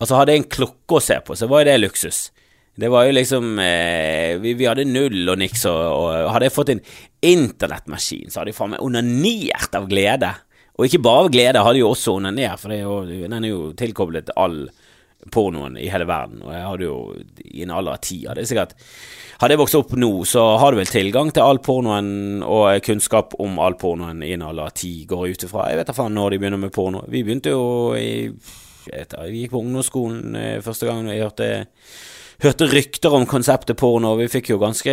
Altså, 0.00 0.16
hadde 0.16 0.36
jeg 0.36 0.42
en 0.42 0.52
klokke 0.52 0.96
å 0.96 1.02
se 1.04 1.16
på, 1.24 1.36
så 1.36 1.48
var 1.48 1.64
jo 1.64 1.70
det 1.70 1.80
luksus. 1.80 2.20
Det 2.80 2.88
var 2.88 3.04
jo 3.04 3.16
liksom 3.16 3.58
eh, 3.60 4.36
vi, 4.40 4.54
vi, 4.56 4.68
hadde 4.68 4.86
null 4.88 5.32
og 5.32 5.40
niks, 5.40 5.64
og, 5.68 5.80
og 5.80 6.30
hadde 6.34 6.48
jeg 6.48 6.54
fått 6.54 6.74
en 6.76 6.84
internettmaskin, 7.32 8.30
så 8.30 8.40
hadde 8.40 8.54
jeg 8.54 8.60
faen 8.60 8.76
meg 8.76 8.84
onanert 8.84 9.76
av 9.76 9.88
glede. 9.90 10.30
Og 10.78 10.86
ikke 10.86 11.02
bare 11.04 11.26
av 11.26 11.32
glede, 11.32 11.64
hadde 11.64 11.80
jeg 11.82 11.88
også 11.88 12.14
onanert, 12.16 12.60
for 12.62 12.72
jo, 12.72 13.00
den 13.08 13.36
er 13.36 13.50
jo 13.50 13.64
tilkoblet 13.76 14.32
all 14.40 14.62
pornoen 15.32 15.76
i 15.78 15.88
hele 15.92 16.06
verden. 16.08 16.42
Og 16.46 16.54
jeg 16.54 16.66
hadde 16.66 16.86
jo 16.86 16.98
i 17.44 17.64
en 17.64 17.74
alder 17.76 17.96
av 17.98 18.04
ti 18.04 18.22
hadde 18.26 18.44
jeg 18.44 18.54
sikkert 18.54 18.76
Hadde 19.40 19.54
jeg 19.54 19.60
vokst 19.62 19.76
opp 19.78 19.92
nå, 19.96 20.08
så 20.28 20.42
har 20.60 20.74
du 20.74 20.76
vel 20.76 20.90
tilgang 20.92 21.30
til 21.32 21.40
all 21.40 21.62
pornoen 21.64 22.42
og 22.44 22.82
kunnskap 22.84 23.32
om 23.40 23.54
all 23.64 23.72
pornoen 23.80 24.20
i 24.20 24.34
en 24.34 24.42
alder 24.44 24.68
av 24.68 24.74
ti, 24.76 25.06
går 25.08 25.30
ut 25.32 25.46
ifra. 25.46 25.70
Jeg 25.72 25.80
vet 25.80 25.88
da 25.88 25.94
faen 25.96 26.12
når 26.12 26.34
de 26.34 26.40
begynner 26.42 26.60
med 26.60 26.74
porno. 26.76 27.00
Vi 27.08 27.22
begynte 27.24 27.54
jo 27.54 27.62
i 27.96 28.10
jeg 28.90 29.06
gikk 29.34 29.52
på 29.52 29.60
ungdomsskolen 29.60 30.36
eh, 30.36 30.60
første 30.64 30.88
gang 30.88 31.08
jeg 31.08 31.24
hørte 31.24 31.48
hørte 32.40 32.68
rykter 32.70 33.14
om 33.14 33.26
konseptet 33.28 33.78
porno, 33.80 34.14
og 34.14 34.22
vi 34.22 34.28
fikk 34.32 34.52
jo 34.52 34.60
ganske 34.60 34.92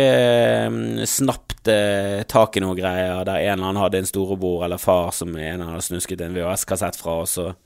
um, 0.68 1.00
snapt 1.08 1.70
eh, 1.72 2.20
tak 2.28 2.58
i 2.58 2.62
noen 2.62 2.76
greier 2.76 3.24
der 3.26 3.40
en 3.40 3.54
eller 3.54 3.70
annen 3.70 3.80
hadde 3.82 4.02
en 4.02 4.08
storebror 4.08 4.66
eller 4.66 4.80
far 4.80 5.10
som 5.16 5.32
en 5.32 5.40
eller 5.40 5.64
annen 5.64 5.84
snusket 5.84 6.22
en 6.24 6.36
VHS-kassett 6.36 6.98
fra 7.00 7.18
og, 7.22 7.56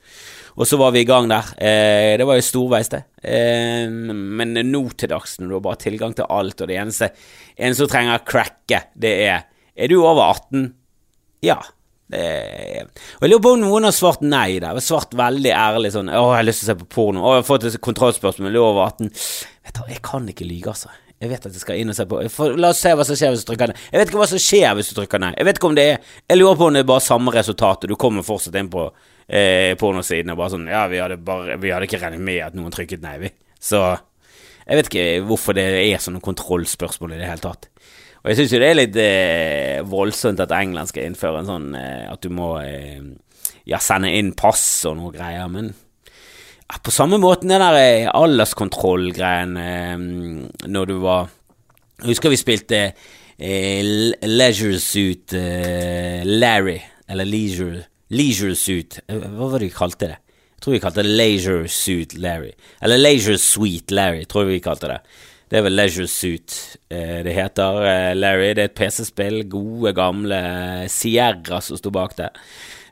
og, 0.55 0.65
så 0.69 0.79
var 0.79 0.95
vi 0.95 1.03
i 1.03 1.09
gang 1.09 1.27
der. 1.31 1.51
Eh, 1.57 2.13
det 2.19 2.27
var 2.29 2.39
jo 2.39 2.47
storveis, 2.47 2.91
det. 2.93 3.03
Uh, 3.19 3.91
men 3.91 4.55
nå 4.69 4.85
til 4.95 5.11
dags, 5.11 5.37
når 5.39 5.51
du 5.51 5.57
har 5.57 5.67
bare 5.67 5.83
tilgang 5.83 6.15
til 6.15 6.31
alt, 6.31 6.63
og 6.63 6.71
det 6.71 6.79
eneste 6.79 7.13
en 7.57 7.77
som 7.77 7.91
trenger 7.91 8.23
cracke, 8.27 8.85
det 8.95 9.15
er 9.27 9.49
Er 9.75 9.89
du 9.89 10.03
over 10.03 10.27
18? 10.29 10.67
Ja. 11.41 11.57
Og 12.13 13.23
jeg 13.25 13.29
lurer 13.31 13.41
på 13.41 13.53
om 13.55 13.63
noen 13.63 13.87
har 13.87 13.95
svart 13.95 14.21
nei 14.21 14.59
der. 14.61 14.77
Svart 14.85 15.15
veldig 15.17 15.49
ærlig 15.49 15.89
sånn 15.95 16.11
'Å, 16.11 16.27
jeg 16.29 16.37
har 16.37 16.45
lyst 16.45 16.61
til 16.61 16.67
å 16.67 16.69
se 16.69 16.79
på 16.83 16.89
porno.' 16.93 17.23
'Å, 17.23 17.31
jeg 17.33 17.41
har 17.41 17.47
fått 17.47 17.65
et 17.65 17.81
kontrollspørsmål. 17.81 18.51
Jeg 18.51 18.53
lurer 18.53 18.69
over 18.69 18.85
18.' 18.85 19.52
Vet 19.63 19.79
du, 19.79 19.83
jeg 19.87 20.01
kan 20.03 20.27
ikke 20.29 20.47
lyge, 20.47 20.73
altså. 20.73 20.91
Jeg 21.23 21.31
vet 21.31 21.45
at 21.47 21.55
jeg 21.55 21.63
skal 21.63 21.79
inn 21.79 21.91
og 21.93 21.95
se 21.95 22.03
på 22.09 22.19
For, 22.33 22.57
La 22.59 22.73
oss 22.73 22.81
se 22.83 22.91
hva 22.91 23.05
som 23.07 23.15
skjer 23.15 23.31
hvis 23.31 23.45
du 23.45 23.51
trykker 23.53 23.71
nei. 23.71 23.77
Jeg 23.93 24.01
vet 24.01 24.09
ikke 24.11 24.19
hva 24.19 24.27
som 24.27 24.41
skjer 24.43 24.75
hvis 24.75 24.89
du 24.91 24.97
trykker 24.97 25.21
nei. 25.23 25.31
Jeg 25.37 25.47
vet 25.47 25.59
ikke 25.59 25.69
om 25.69 25.77
det 25.77 25.85
er 25.93 25.97
Jeg 26.27 26.39
lurer 26.39 26.57
på 26.59 26.67
om 26.67 26.75
det 26.75 26.83
er 26.83 26.89
bare 26.89 27.05
samme 27.05 27.33
resultatet. 27.35 27.87
Du 27.91 27.95
kommer 27.99 28.25
fortsatt 28.27 28.57
inn 28.59 28.71
på 28.73 28.89
eh, 28.89 29.71
pornosiden 29.79 30.33
og 30.33 30.41
bare 30.41 30.53
sånn 30.55 30.67
Ja, 30.71 30.83
vi 30.91 30.99
hadde, 30.99 31.19
bare, 31.23 31.55
vi 31.63 31.71
hadde 31.71 31.87
ikke 31.87 32.01
regnet 32.01 32.25
med 32.27 32.41
at 32.43 32.57
noen 32.59 32.75
trykket 32.75 33.05
nei, 33.05 33.15
vi. 33.23 33.31
Så 33.63 33.79
jeg 34.63 34.79
vet 34.79 34.89
ikke 34.89 35.05
hvorfor 35.27 35.55
det 35.55 35.67
er 35.79 36.03
sånne 36.03 36.23
kontrollspørsmål 36.23 37.15
i 37.15 37.21
det 37.21 37.29
hele 37.29 37.43
tatt. 37.43 37.69
Og 38.23 38.31
jeg 38.31 38.39
syns 38.39 38.53
jo 38.55 38.59
det 38.61 38.67
er 38.71 38.77
litt 38.79 38.99
eh, 38.99 39.79
voldsomt 39.87 40.43
at 40.43 40.53
England 40.55 40.91
skal 40.91 41.07
innføre 41.09 41.41
en 41.41 41.49
sånn 41.49 41.71
eh, 41.75 42.05
at 42.07 42.23
du 42.23 42.29
må 42.31 42.53
eh, 42.63 42.99
ja, 43.67 43.79
sende 43.83 44.11
inn 44.15 44.31
pass 44.39 44.63
og 44.87 44.95
noe 44.99 45.11
greier, 45.15 45.47
men 45.51 45.73
på 46.83 46.91
samme 46.91 47.19
måten 47.21 47.51
den 47.51 47.61
der 47.61 47.77
eh, 47.79 48.09
alderskontrollgreien 48.11 49.57
eh, 49.57 49.97
når 50.67 50.89
du 50.89 50.95
var 51.03 51.29
Jeg 52.01 52.13
husker 52.13 52.33
vi 52.33 52.39
spilte 52.39 52.79
eh, 53.37 53.83
Leisure 54.25 54.79
Suit 54.79 55.33
eh, 55.37 56.23
Larry, 56.25 56.79
eller 57.07 57.27
Leisure, 57.29 57.83
leisure 58.09 58.55
Suit 58.55 58.99
eh, 59.07 59.19
Hva 59.19 59.51
var 59.51 59.59
det 59.59 59.69
vi 59.69 59.77
kalte 59.77 60.09
det? 60.13 60.17
Jeg 60.55 60.65
tror 60.65 60.75
vi 60.77 60.81
kalte 60.85 61.03
det 61.03 61.11
Leisure 61.11 61.67
Suit 61.67 62.13
Larry. 62.23 62.53
Eller 62.81 63.01
Leisure 63.01 63.37
Suite 63.37 63.91
Larry, 63.91 64.23
tror 64.23 64.45
jeg 64.45 64.53
vi 64.53 64.59
kalte 64.63 64.87
det. 64.87 65.01
Det 65.51 65.57
er 65.59 65.65
vel 65.65 65.75
Leisure 65.75 66.07
Suit 66.07 66.53
eh, 66.87 67.19
det 67.25 67.33
heter. 67.35 68.13
Larry, 68.15 68.53
det 68.55 68.63
er 68.63 68.69
et 68.71 68.77
PC-spill. 68.77 69.41
Gode, 69.51 69.91
gamle 69.97 70.39
Sierra 70.87 71.59
som 71.59 71.77
sto 71.77 71.91
bak 71.91 72.15
det 72.15 72.31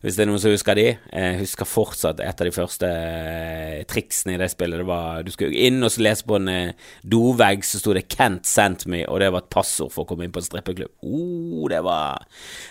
hvis 0.01 0.17
det 0.17 0.23
er 0.23 0.29
noen 0.31 0.41
som 0.41 0.53
husker 0.53 0.77
de. 0.77 0.85
Jeg 0.97 1.39
husker 1.43 1.67
fortsatt 1.69 2.21
et 2.23 2.41
av 2.41 2.47
de 2.47 2.53
første 2.55 2.87
eh, 2.89 3.83
triksene 3.89 4.33
i 4.33 4.39
det 4.41 4.49
spillet. 4.49 4.81
Det 4.81 4.87
var 4.89 5.21
Du 5.25 5.29
skulle 5.33 5.67
inn 5.67 5.77
og 5.85 5.93
lese 6.01 6.25
på 6.25 6.39
en 6.39 6.49
eh, 6.49 6.89
dovegg, 7.05 7.61
så 7.65 7.77
sto 7.77 7.93
det 7.93 8.07
'Kent 8.09 8.49
sent 8.49 8.87
me', 8.89 9.05
og 9.05 9.19
det 9.21 9.29
var 9.31 9.45
et 9.45 9.53
passord 9.53 9.91
for 9.93 10.03
å 10.03 10.09
komme 10.09 10.25
inn 10.25 10.33
på 10.33 10.41
en 10.41 10.47
strippeklubb. 10.47 10.91
Oh, 11.05 11.69
det 11.69 11.83
var 11.85 12.25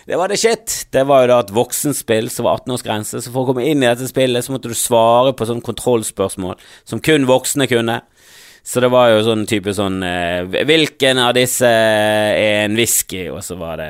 Det 0.07 0.17
var 0.19 0.27
det 0.27 0.39
shit! 0.39 0.87
Det 0.91 1.05
var 1.07 1.23
jo 1.23 1.31
da 1.31 1.39
et 1.39 1.55
voksenspill 1.55 2.29
som 2.29 2.45
var 2.45 2.59
18-årsgrense, 2.59 3.21
så 3.21 3.31
for 3.31 3.43
å 3.43 3.53
komme 3.53 3.65
inn 3.65 3.83
i 3.83 3.87
dette 3.87 4.09
spillet, 4.11 4.43
så 4.43 4.51
måtte 4.51 4.67
du 4.67 4.75
svare 4.75 5.31
på 5.33 5.47
sånne 5.47 5.63
kontrollspørsmål 5.63 6.59
som 6.83 6.99
kun 6.99 7.29
voksne 7.29 7.67
kunne. 7.71 8.01
Så 8.63 8.81
det 8.83 8.91
var 8.93 9.09
jo 9.09 9.23
sånn 9.25 9.47
type 9.49 9.73
sånn 9.73 10.03
eh, 10.05 10.45
Hvilken 10.69 11.17
av 11.17 11.33
disse 11.33 11.65
er 11.65 12.67
en 12.67 12.77
whisky? 12.77 13.23
Og 13.33 13.41
så 13.45 13.57
var 13.57 13.81
det 13.81 13.89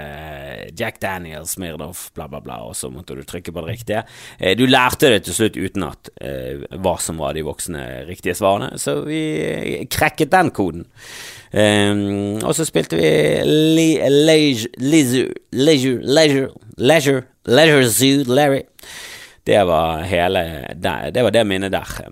Jack 0.80 1.01
Daniels, 1.04 1.58
Smirnoff, 1.58 2.06
bla, 2.16 2.30
bla, 2.32 2.40
bla. 2.44 2.62
Og 2.70 2.78
så 2.80 2.88
måtte 2.92 3.18
du 3.18 3.25
trykke 3.28 3.51
på 3.51 3.66
det 3.66 3.75
riktige. 3.75 4.06
Eh, 4.40 4.56
du 4.56 4.63
lærte 4.70 5.12
det 5.12 5.25
til 5.28 5.36
slutt 5.36 5.60
utenat 5.60 6.13
eh, 6.24 6.63
hva 6.80 6.96
som 7.04 7.20
var 7.20 7.36
de 7.36 7.44
voksne 7.46 7.84
riktige 8.08 8.38
svarene, 8.40 8.80
så 8.80 9.01
vi 9.04 9.86
krekket 9.92 10.32
den 10.32 10.54
koden. 10.56 10.88
Um, 11.51 12.40
og 12.48 12.54
så 12.56 12.63
spilte 12.63 12.96
vi 12.96 13.10
Leisure 13.44 14.72
Leisure 14.80 15.34
Leisure 15.51 16.00
Leisure 16.80 17.25
Leisure 17.44 17.90
Zoo 17.92 18.24
Larry. 18.32 18.62
Det 19.44 19.60
var 19.68 20.06
hele 20.08 20.44
Det 20.80 21.24
var 21.24 21.32
det 21.32 21.48
minnet 21.48 21.72
der. 21.75 22.06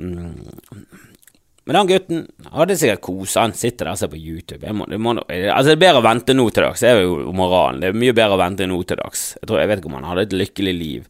Men 1.69 1.77
den 1.77 1.89
gutten 1.91 2.21
hadde 2.49 2.75
sikkert 2.81 3.03
kosa. 3.05 3.43
Han 3.43 3.51
sitter 3.53 3.85
der 3.85 3.93
og 3.93 3.99
ser 4.01 4.09
på 4.09 4.17
YouTube. 4.17 4.71
Må, 4.73 4.87
det, 4.89 4.97
må, 4.97 5.11
altså 5.21 5.67
det 5.67 5.75
er 5.75 5.83
bedre 5.83 5.99
å 6.01 6.05
vente 6.07 6.33
nå 6.33 6.47
til 6.49 6.65
dags, 6.65 6.81
det 6.81 6.89
er 6.89 7.03
jo 7.03 7.33
moralen. 7.37 7.83
Det 7.83 7.91
er 7.91 7.99
mye 8.01 8.15
bedre 8.17 8.39
å 8.39 8.41
vente 8.41 8.65
nå 8.65 8.79
til 8.89 8.97
dags. 8.97 9.27
Jeg, 9.37 9.45
tror, 9.45 9.61
jeg 9.61 9.69
vet 9.69 9.83
ikke 9.83 9.91
om 9.91 9.97
han 9.99 10.07
hadde 10.09 10.23
et 10.25 10.33
lykkelig 10.39 10.73
liv 10.73 11.03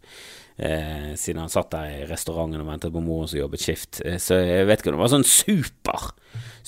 eh, 0.60 1.16
siden 1.16 1.40
han 1.46 1.54
satt 1.54 1.72
der 1.72 1.94
i 2.02 2.04
restauranten 2.10 2.60
og 2.60 2.68
ventet 2.74 2.92
på 2.92 3.04
moren 3.08 3.32
som 3.32 3.40
jobbet 3.40 3.64
skift. 3.64 4.02
Eh, 4.04 4.20
så 4.20 4.42
jeg 4.44 4.68
vet 4.68 4.84
ikke 4.84 4.92
om 4.92 5.00
det 5.00 5.04
var 5.06 5.14
sånn 5.16 5.28
super, 5.32 6.10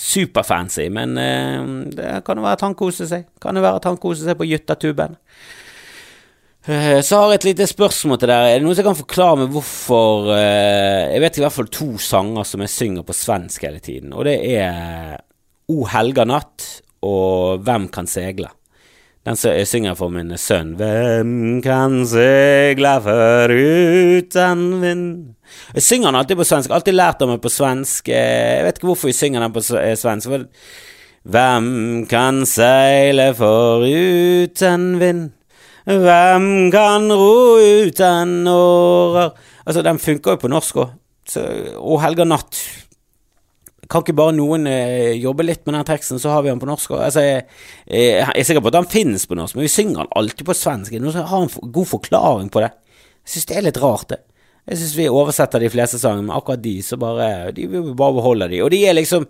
superfancy, 0.07 0.87
men 0.95 1.19
eh, 1.19 1.59
det 1.91 2.13
kan 2.23 2.39
jo 2.39 2.47
være 2.47 2.61
at 2.61 2.65
han 2.69 2.79
koser 2.79 3.11
seg. 3.11 3.27
Kan 3.43 3.59
jo 3.59 3.65
være 3.67 3.83
at 3.83 3.91
han 3.91 3.99
koser 3.99 4.31
seg 4.31 4.39
på 4.39 4.47
Gyttatuben. 4.47 5.19
Eh, 6.65 7.01
så 7.01 7.17
har 7.17 7.31
jeg 7.31 7.39
et 7.39 7.45
lite 7.49 7.65
spørsmål 7.65 8.19
til 8.21 8.29
dere. 8.29 8.51
Er 8.51 8.59
det 8.59 8.67
noen 8.67 8.77
som 8.77 8.85
kan 8.85 8.99
forklare 8.99 9.39
meg 9.39 9.53
hvorfor 9.55 10.29
eh, 10.35 11.09
Jeg 11.09 11.23
vet 11.23 11.39
i 11.39 11.41
hvert 11.41 11.55
fall 11.55 11.69
to 11.73 11.87
sanger 11.97 12.45
som 12.45 12.61
jeg 12.61 12.73
synger 12.75 13.05
på 13.07 13.15
svensk 13.17 13.65
hele 13.65 13.81
tiden, 13.81 14.13
og 14.13 14.27
det 14.29 14.37
er 14.59 15.15
O 15.71 15.87
helga 15.89 16.27
natt 16.27 16.67
og 17.01 17.63
Hvem 17.65 17.87
kan 17.89 18.05
segle? 18.05 18.51
Den 19.25 19.37
som 19.37 19.53
jeg 19.53 19.69
synger 19.69 19.97
for 19.97 20.13
min 20.13 20.33
sønn. 20.37 20.75
Hvem 20.77 21.33
kan 21.65 21.99
segle 22.09 22.93
foruten 23.05 24.63
vind? 24.81 25.09
Jeg 25.75 25.85
synger 25.85 26.09
den 26.09 26.21
alltid 26.21 26.39
på 26.39 26.47
svensk. 26.49 26.73
Alltid 26.73 26.97
lært 26.97 27.21
av 27.21 27.29
meg 27.29 27.41
på 27.41 27.49
svensk. 27.53 28.09
Eh, 28.09 28.57
jeg 28.57 28.65
vet 28.65 28.79
ikke 28.79 28.89
hvorfor 28.89 29.09
jeg 29.09 29.17
synger 29.17 29.45
den 29.45 29.53
på 29.53 29.61
svensk. 29.65 30.49
Hvem 31.21 31.69
kan 32.09 32.41
seile 32.49 33.29
foruten 33.37 34.89
vind? 35.01 35.29
Hvem 35.85 36.69
kan 36.73 37.09
ro 37.09 37.57
uten 37.57 38.45
årer 38.47 39.31
Altså, 39.61 39.83
den 39.85 39.99
funker 40.01 40.35
jo 40.35 40.41
på 40.41 40.49
norsk 40.49 40.79
òg. 40.81 40.93
Og 41.77 41.99
Helga 42.01 42.25
Natt. 42.25 42.57
Kan 43.91 44.01
ikke 44.01 44.15
bare 44.17 44.33
noen 44.33 44.65
eh, 44.71 45.13
jobbe 45.21 45.45
litt 45.45 45.61
med 45.67 45.75
den 45.75 45.85
teksten, 45.85 46.19
så 46.19 46.31
har 46.33 46.41
vi 46.41 46.49
den 46.49 46.61
på 46.61 46.69
norsk 46.69 46.95
òg? 46.95 47.03
Altså, 47.05 47.21
jeg, 47.25 47.45
jeg, 47.91 48.25
er 48.25 48.47
sikker 48.47 48.63
på 48.63 48.71
at 48.71 48.77
den 48.79 48.89
finnes 48.89 49.27
på 49.29 49.37
norsk, 49.37 49.57
men 49.57 49.67
vi 49.67 49.71
synger 49.71 50.01
den 50.01 50.13
alltid 50.17 50.47
på 50.47 50.55
svensk. 50.57 50.97
Som 50.97 51.29
har 51.29 51.45
en 51.45 51.71
god 51.77 51.89
forklaring 51.91 52.49
på 52.51 52.63
det? 52.65 52.71
Jeg 53.21 53.35
syns 53.35 53.49
det 53.51 53.57
er 53.59 53.67
litt 53.67 53.81
rart, 53.83 54.07
det. 54.15 54.21
Jeg 54.71 54.77
syns 54.81 54.97
vi 54.97 55.07
oversetter 55.09 55.61
de 55.61 55.71
fleste 55.73 55.99
sangene, 56.01 56.27
men 56.27 56.35
akkurat 56.35 56.61
de, 56.61 56.75
så 56.85 56.97
bare 57.01 57.51
De 57.55 57.65
vil 57.69 57.93
bare 57.97 58.17
beholde 58.17 58.49
de. 58.51 58.61
Og 58.65 58.69
de 58.73 58.81
er 58.85 58.97
liksom 58.97 59.27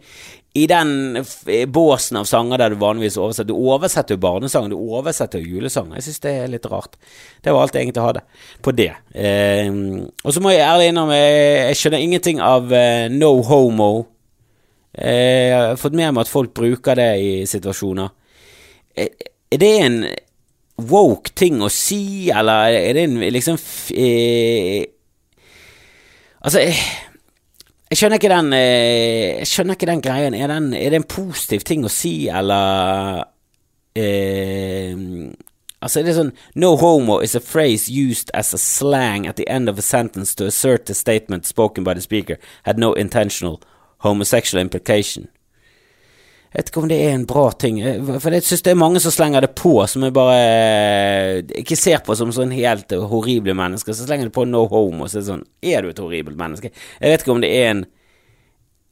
i 0.54 0.66
den 0.68 1.26
båsen 1.72 2.18
av 2.20 2.26
sanger 2.28 2.60
der 2.60 2.74
du 2.74 2.80
vanligvis 2.82 3.16
oversetter 3.16 3.48
Du 3.48 3.56
oversetter 3.56 4.18
jo 4.18 4.24
barnesanger, 4.24 4.74
du 4.74 4.80
oversetter 4.98 5.40
jo 5.40 5.56
julesanger. 5.56 5.96
Jeg 5.96 6.10
syns 6.10 6.24
det 6.26 6.34
er 6.36 6.52
litt 6.52 6.68
rart. 6.68 6.98
Det 7.40 7.54
var 7.54 7.64
alt 7.64 7.78
jeg 7.78 7.88
egentlig 7.88 8.04
hadde 8.04 8.24
på 8.62 8.74
det. 8.76 8.90
Eh, 9.16 9.70
og 10.24 10.36
så 10.36 10.44
må 10.44 10.52
jeg 10.52 10.66
ærlig 10.68 10.90
innrømme, 10.92 11.20
jeg, 11.20 11.78
skjønner 11.80 12.04
ingenting 12.04 12.42
av 12.44 12.74
eh, 12.76 13.06
no 13.14 13.38
homo. 13.48 13.92
Eh, 14.92 15.48
jeg 15.54 15.56
har 15.56 15.80
fått 15.80 15.96
med 15.96 16.12
meg 16.12 16.26
at 16.26 16.34
folk 16.34 16.52
bruker 16.58 17.00
det 17.00 17.12
i 17.24 17.32
situasjoner. 17.48 18.12
Jeg, 18.98 19.32
Er 19.52 19.60
det 19.60 19.72
en 19.86 19.98
woke 20.88 21.32
ting 21.36 21.62
å 21.64 21.70
si, 21.72 22.30
eller 22.32 22.76
er 22.76 22.94
det 22.96 23.08
en 23.08 23.20
liksom 23.36 23.58
eh, 23.96 24.84
Altså 26.42 26.64
jeg, 27.92 28.00
skjønner 28.00 28.24
den 28.24 28.54
eh, 28.56 29.40
Jeg 29.42 29.48
skjønner 29.52 29.78
ikke 29.78 29.90
den 29.90 30.02
greien. 30.02 30.36
Er, 30.38 30.48
den, 30.48 30.74
er 30.74 30.94
det 30.94 31.02
en 31.02 31.08
positiv 31.12 31.66
ting 31.68 31.84
å 31.86 31.92
si, 31.92 32.30
eller 32.32 33.26
eh, 33.96 34.96
Altså, 35.82 36.00
er 36.00 36.06
det 36.06 36.14
sånn 36.14 36.34
No 36.56 36.76
homo 36.78 37.20
is 37.26 37.36
a 37.36 37.42
phrase 37.42 37.90
used 37.90 38.30
as 38.38 38.54
a 38.54 38.60
slang 38.62 39.26
at 39.28 39.36
the 39.36 39.48
end 39.50 39.70
of 39.70 39.80
a 39.80 39.86
sentence 39.86 40.36
to 40.38 40.46
assert 40.46 40.86
the 40.86 40.94
statement 40.94 41.50
spoken 41.50 41.84
by 41.84 41.96
the 41.98 42.02
speaker 42.02 42.38
had 42.64 42.78
no 42.78 42.94
intentional 42.94 43.62
homosexual 44.06 44.62
implication. 44.62 45.28
Jeg 46.52 46.66
vet 46.66 46.70
ikke 46.74 46.82
om 46.82 46.90
det 46.92 46.98
er 47.00 47.14
en 47.16 47.24
bra 47.24 47.46
ting, 47.56 47.78
eh, 47.80 48.02
for 48.20 48.36
jeg 48.36 48.44
synes 48.44 48.66
det 48.66 48.74
er 48.74 48.80
mange 48.80 49.00
som 49.00 49.14
slenger 49.16 49.46
det 49.46 49.54
på, 49.56 49.72
som 49.88 50.04
jeg 50.04 50.12
bare 50.12 50.40
eh, 50.42 51.38
ikke 51.62 51.78
ser 51.80 52.02
på 52.04 52.18
som 52.20 52.34
sånn 52.36 52.52
helt 52.52 52.92
horrible 52.92 53.56
mennesker. 53.56 53.96
Så 53.96 54.04
slenger 54.04 54.28
de 54.28 54.34
på 54.36 54.44
no 54.50 54.66
home, 54.68 55.00
og 55.00 55.08
så 55.08 55.22
er 55.22 55.24
det 55.24 55.30
sånn 55.30 55.46
Er 55.64 55.86
du 55.86 55.94
et 55.94 56.04
horribelt 56.04 56.36
menneske? 56.36 56.74
Jeg 57.00 57.14
vet 57.14 57.24
ikke 57.24 57.36
om 57.38 57.46
det 57.46 57.54
er 57.56 57.70
en, 57.70 57.86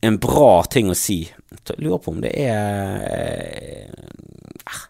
en 0.08 0.22
bra 0.24 0.64
ting 0.72 0.88
å 0.88 0.96
si. 0.96 1.26
Jeg 1.28 1.84
lurer 1.84 2.00
på 2.06 2.16
om 2.16 2.24
det 2.24 2.32
er 2.40 3.04
eh, 3.12 3.92
ah, 4.72 4.82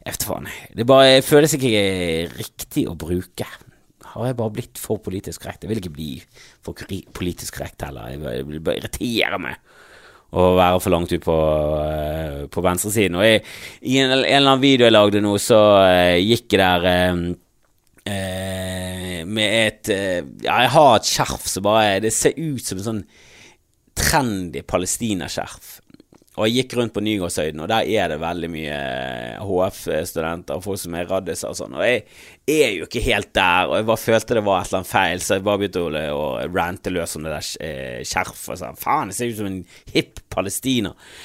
Jeg 0.00 0.16
vet 0.16 0.28
faen. 0.30 0.48
Det 0.72 0.88
bare 0.88 1.20
føles 1.26 1.58
ikke 1.60 1.86
riktig 2.32 2.88
å 2.88 2.96
bruke. 2.96 3.50
Har 4.14 4.30
jeg 4.30 4.40
bare 4.40 4.56
blitt 4.56 4.80
for 4.80 5.04
politisk 5.04 5.44
korrekt? 5.44 5.68
Jeg 5.68 5.74
vil 5.74 5.84
ikke 5.84 5.98
bli 6.00 6.12
for 6.64 6.88
politisk 7.12 7.60
korrekt 7.60 7.84
heller. 7.84 8.08
Jeg 8.16 8.48
vil 8.48 8.64
bare 8.64 8.80
irritere 8.80 9.36
meg 9.50 9.60
å 10.36 10.46
være 10.56 10.80
for 10.84 10.92
langt 10.92 11.12
ut 11.14 11.24
på, 11.24 11.36
uh, 11.36 12.44
på 12.52 12.64
venstresiden. 12.64 13.18
Og 13.18 13.26
jeg, 13.26 13.42
i 13.88 13.98
en, 14.02 14.12
en, 14.12 14.24
eller 14.24 14.52
annen 14.52 14.64
video 14.64 14.86
jeg 14.86 14.96
lagde 14.96 15.22
nå, 15.24 15.34
så 15.42 15.60
uh, 15.80 16.16
gikk 16.20 16.56
jeg 16.56 16.62
der 16.62 16.88
uh, 16.92 17.32
med 19.26 19.54
et 19.66 19.88
Ja, 19.90 20.60
jeg 20.62 20.70
har 20.76 20.92
et 20.94 21.08
skjerf 21.10 21.48
som 21.50 21.64
bare 21.66 21.96
Det 22.04 22.12
ser 22.14 22.36
ut 22.38 22.62
som 22.62 22.78
en 22.78 22.84
sånn 22.84 23.00
trendy 23.96 24.62
palestinaskjerf. 24.62 25.80
Og 26.36 26.50
jeg 26.50 26.66
gikk 26.66 26.74
rundt 26.76 26.92
på 26.92 27.00
Nygårdshøyden, 27.00 27.62
og 27.64 27.68
der 27.70 27.88
er 27.96 28.10
det 28.12 28.18
veldig 28.20 28.48
mye 28.52 28.80
HF-studenter 29.40 30.58
og 30.58 30.66
folk 30.66 30.80
som 30.82 30.96
er 30.98 31.08
raddiser 31.08 31.48
og 31.48 31.56
sånn. 31.56 31.78
Og 31.78 31.86
jeg 31.86 32.02
er 32.52 32.74
jo 32.76 32.88
ikke 32.88 33.04
helt 33.06 33.30
der, 33.36 33.70
og 33.70 33.78
jeg 33.78 33.88
bare 33.88 34.02
følte 34.02 34.36
det 34.36 34.44
var 34.44 34.60
et 34.60 34.68
eller 34.68 34.82
annet 34.82 34.90
feil, 34.90 35.24
så 35.24 35.38
jeg 35.38 35.46
bare 35.46 35.62
begynte 35.62 36.12
å 36.12 36.28
rante 36.52 36.92
løs 36.92 37.16
om 37.16 37.24
det 37.24 37.32
der 37.32 37.48
eh, 37.64 38.04
skjerfet. 38.04 38.52
Og 38.52 38.60
sånn, 38.60 38.78
faen, 38.82 39.14
jeg 39.14 39.18
ser 39.18 39.32
ut 39.32 39.40
som 39.40 39.48
en 39.48 39.58
hipp 39.96 40.22
palestiner. 40.36 41.16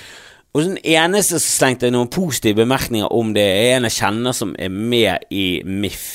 Og 0.56 0.66
den 0.66 0.80
eneste 0.80 1.40
som 1.40 1.48
slengte 1.60 1.92
noen 1.92 2.12
positive 2.12 2.64
bemerkninger 2.64 3.12
om 3.12 3.36
det, 3.36 3.44
er 3.44 3.78
en 3.78 3.88
jeg 3.88 4.00
kjenner 4.00 4.36
som 4.36 4.56
er 4.60 4.72
med 4.72 5.28
i 5.32 5.46
MIF, 5.68 6.08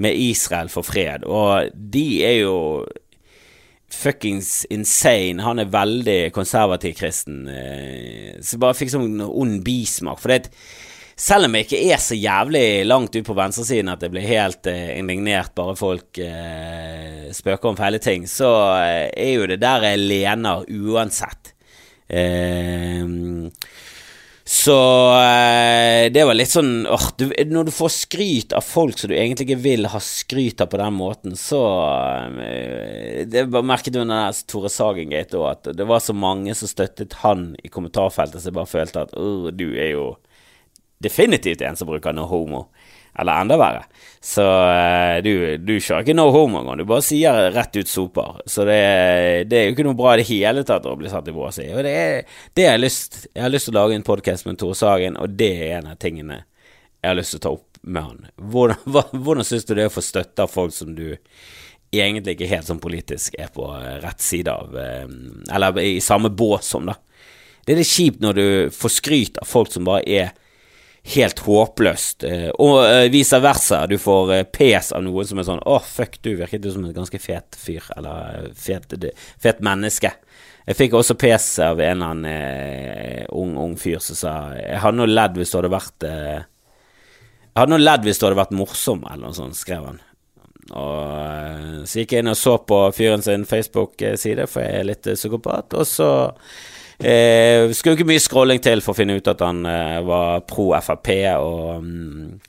med 0.00 0.16
Israel 0.16 0.70
for 0.72 0.86
fred, 0.86 1.26
og 1.28 1.74
de 1.74 2.06
er 2.24 2.38
jo 2.44 2.56
fuckings 3.94 4.66
insane. 4.70 5.42
Han 5.42 5.62
er 5.62 5.72
veldig 5.72 6.20
konservativ 6.36 6.94
kristen. 7.00 7.42
Eh, 7.48 8.38
så 8.40 8.56
jeg 8.56 8.62
bare 8.62 8.78
fikk 8.78 8.94
sånn 8.94 9.20
ond 9.26 9.60
bismak. 9.66 10.20
For 10.22 10.34
det 10.34 10.48
selv 11.20 11.50
om 11.50 11.56
jeg 11.56 11.66
ikke 11.66 11.80
er 11.92 12.00
så 12.00 12.16
jævlig 12.16 12.64
langt 12.86 13.16
ut 13.16 13.26
på 13.26 13.36
venstresiden 13.36 13.92
at 13.92 14.00
jeg 14.04 14.12
blir 14.14 14.24
helt 14.24 14.68
eh, 14.70 14.94
indignert 14.96 15.52
bare 15.58 15.76
folk 15.76 16.20
eh, 16.24 17.28
spøker 17.36 17.72
om 17.72 17.76
feile 17.76 18.00
ting, 18.00 18.24
så 18.30 18.48
eh, 18.78 19.10
er 19.12 19.34
jo 19.34 19.48
det 19.50 19.60
der 19.60 19.84
jeg 19.90 20.00
lener 20.00 20.64
uansett. 20.64 21.52
Eh, 22.08 23.04
så 24.52 25.12
eh, 25.14 26.10
det 26.10 26.24
var 26.26 26.34
litt 26.34 26.50
sånn 26.50 26.82
åh, 26.90 27.04
du, 27.14 27.28
Når 27.46 27.68
du 27.68 27.70
får 27.70 27.90
skryt 27.94 28.54
av 28.58 28.64
folk 28.66 28.98
som 28.98 29.12
du 29.12 29.14
egentlig 29.14 29.46
ikke 29.46 29.62
vil 29.62 29.86
ha 29.92 30.00
skryt 30.02 30.58
av 30.64 30.72
på 30.72 30.80
den 30.80 30.96
måten, 30.96 31.36
så 31.38 31.60
eh, 32.42 33.20
Det 33.30 33.44
merket 33.46 33.94
du 33.94 34.00
under 34.02 34.34
Tore 34.50 34.72
Sagen-gate 34.74 35.38
òg, 35.38 35.46
at 35.52 35.70
det 35.78 35.86
var 35.86 36.02
så 36.02 36.16
mange 36.18 36.56
som 36.58 36.66
støttet 36.66 37.14
han 37.22 37.52
i 37.62 37.70
kommentarfeltet, 37.70 38.42
så 38.42 38.50
jeg 38.50 38.58
bare 38.58 38.72
følte 38.72 39.06
at 39.06 39.14
du 39.54 39.68
er 39.70 39.92
jo 39.92 40.08
definitivt 40.98 41.62
en 41.62 41.78
som 41.78 41.86
bruker 41.86 42.18
no 42.18 42.26
homo. 42.26 42.64
Eller 43.20 43.44
enda 43.44 43.58
verre. 43.60 43.84
Så 44.20 44.44
uh, 44.44 45.16
du, 45.24 45.32
du 45.60 45.74
kjører 45.78 46.04
ikke 46.04 46.16
no 46.16 46.26
homo 46.34 46.60
engang, 46.60 46.80
du 46.80 46.88
bare 46.88 47.04
sier 47.04 47.50
rett 47.54 47.76
ut 47.76 47.88
soper. 47.88 48.42
Så 48.48 48.66
det, 48.68 48.80
det, 49.48 49.58
er 49.58 49.68
jo 49.68 49.76
ikke 49.76 49.86
noe 49.88 49.98
bra 49.98 50.14
i 50.14 50.20
det 50.20 50.28
hele 50.28 50.64
tatt 50.68 50.88
å 50.88 50.96
bli 51.00 51.12
satt 51.12 51.28
i 51.28 51.36
bås 51.36 51.60
i. 51.62 51.70
Og 51.72 51.84
det, 51.86 51.94
er, 51.96 52.36
det 52.56 52.68
har 52.68 52.76
jeg 52.76 52.84
lyst 52.84 53.20
Jeg 53.32 53.44
har 53.46 53.52
lyst 53.52 53.70
til 53.70 53.76
å 53.76 53.80
lage 53.80 53.96
en 53.96 54.06
podkast 54.06 54.48
med 54.48 54.60
Tore 54.60 54.76
Sagen, 54.78 55.16
og 55.20 55.36
det 55.40 55.52
er 55.56 55.78
en 55.78 55.92
av 55.94 56.00
tingene 56.00 56.44
jeg 57.00 57.08
har 57.08 57.16
lyst 57.16 57.32
til 57.32 57.40
å 57.40 57.44
ta 57.46 57.54
opp 57.56 57.80
med 57.80 58.04
han. 58.04 58.26
Hvordan, 58.52 58.82
hva, 58.92 59.06
hvordan 59.14 59.46
syns 59.48 59.64
du 59.64 59.72
det 59.72 59.86
er 59.86 59.92
å 59.92 59.94
få 59.94 60.04
støtte 60.04 60.44
av 60.44 60.52
folk 60.52 60.74
som 60.76 60.92
du 60.96 61.06
egentlig 61.90 62.36
ikke 62.36 62.50
helt 62.50 62.68
sånn 62.68 62.82
politisk 62.82 63.38
er 63.40 63.48
på 63.54 63.66
rett 64.02 64.20
side 64.22 64.52
av, 64.52 64.76
eh, 64.78 65.08
eller 65.50 65.80
i 65.82 65.96
samme 66.04 66.30
bås 66.30 66.68
som, 66.70 66.86
da. 66.86 66.94
Det 67.64 67.74
er 67.74 67.80
litt 67.80 67.90
kjipt 67.90 68.22
når 68.22 68.36
du 68.36 68.46
får 68.74 68.92
skryt 68.94 69.40
av 69.40 69.48
folk 69.48 69.72
som 69.72 69.88
bare 69.88 70.04
er 70.06 70.30
helt 71.02 71.38
håpløst. 71.38 72.24
Eh, 72.24 72.48
og 72.60 72.82
uh, 72.84 73.06
vice 73.12 73.40
versa. 73.42 73.84
Du 73.86 73.96
får 74.00 74.32
uh, 74.34 74.42
pes 74.44 74.92
av 74.96 75.04
noen 75.04 75.26
som 75.26 75.40
er 75.40 75.48
sånn 75.48 75.62
'Å, 75.62 75.78
oh, 75.78 75.86
fuck, 75.86 76.20
du 76.22 76.34
virket 76.36 76.64
jo 76.64 76.74
som 76.74 76.84
en 76.84 76.96
ganske 76.96 77.20
fet 77.22 77.56
fyr', 77.56 77.88
eller 77.96 78.50
fet, 78.54 78.92
fet 79.40 79.62
menneske. 79.64 80.12
Jeg 80.68 80.76
fikk 80.76 80.94
også 80.94 81.16
pes 81.18 81.46
av 81.64 81.80
en 81.80 82.02
eller 82.02 82.10
annen 82.12 83.26
ung, 83.32 83.56
ung 83.58 83.76
fyr 83.80 83.98
som 84.04 84.16
sa 84.16 84.34
'Jeg 84.54 84.82
hadde 84.84 85.00
noe 85.00 85.10
ledd 85.10 85.40
hvis 85.40 85.50
det 85.50 85.58
hadde 85.58 85.72
vært 85.72 86.04
Jeg 86.04 87.56
hadde 87.56 87.72
noe 87.72 87.82
ledd 87.82 88.04
hvis 88.04 88.20
det 88.20 88.28
hadde 88.28 88.42
vært 88.44 88.54
morsom', 88.54 89.02
eller 89.08 89.26
noe 89.26 89.34
sånt, 89.34 89.56
skrev 89.56 89.86
han. 89.88 90.00
Og 90.70 91.88
så 91.88 92.02
gikk 92.02 92.12
jeg 92.12 92.22
inn 92.22 92.30
og 92.30 92.38
så 92.38 92.58
på 92.62 92.78
fyren 92.94 93.24
sin 93.24 93.48
Facebook-side, 93.48 94.46
for 94.46 94.62
jeg 94.62 94.78
er 94.78 94.86
litt 94.86 95.08
psykopat, 95.08 95.74
og 95.74 95.88
så 95.88 96.10
Eh, 97.00 97.70
skulle 97.72 97.96
ikke 97.96 98.10
mye 98.10 98.20
scrolling 98.20 98.60
til 98.60 98.82
for 98.84 98.92
å 98.92 98.98
finne 98.98 99.16
ut 99.16 99.28
at 99.30 99.40
han 99.40 99.64
eh, 99.64 100.00
var 100.04 100.42
pro 100.48 100.66
Frp, 100.84 101.08
og 101.40 101.80
um, 101.80 102.40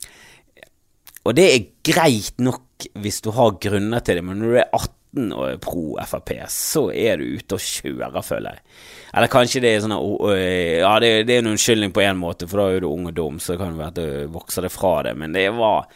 Og 1.24 1.36
det 1.38 1.46
er 1.48 1.70
greit 1.86 2.42
nok 2.42 2.88
hvis 3.00 3.22
du 3.24 3.30
har 3.32 3.56
grunner 3.62 4.02
til 4.04 4.18
det, 4.18 4.24
men 4.26 4.42
når 4.42 4.50
du 4.52 4.58
er 4.58 4.68
18 4.68 5.32
og 5.32 5.46
er 5.46 5.60
pro 5.62 5.84
Frp, 6.08 6.34
så 6.52 6.86
er 6.92 7.20
du 7.20 7.38
ute 7.38 7.56
og 7.56 7.64
kjører, 7.64 8.20
føler 8.26 8.58
jeg. 8.58 8.64
Eller 9.12 9.32
kanskje 9.32 9.62
det 9.64 9.72
er 9.72 9.84
sånn 9.84 9.94
Ja, 9.94 10.92
det, 11.00 11.12
det 11.28 11.36
er 11.36 11.44
en 11.44 11.52
unnskyldning 11.52 11.92
på 11.94 12.04
en 12.04 12.20
måte, 12.20 12.48
for 12.50 12.60
da 12.60 12.68
er 12.72 12.84
du 12.84 12.90
ung 12.90 13.08
og 13.08 13.16
dum, 13.16 13.40
så 13.40 13.54
det 13.54 13.62
kan 13.62 13.78
være 13.78 13.94
at 13.94 14.00
du 14.00 14.34
vokser 14.36 14.66
det 14.66 14.72
fra 14.74 14.98
det, 15.06 15.14
men 15.20 15.36
det 15.36 15.48
var 15.56 15.88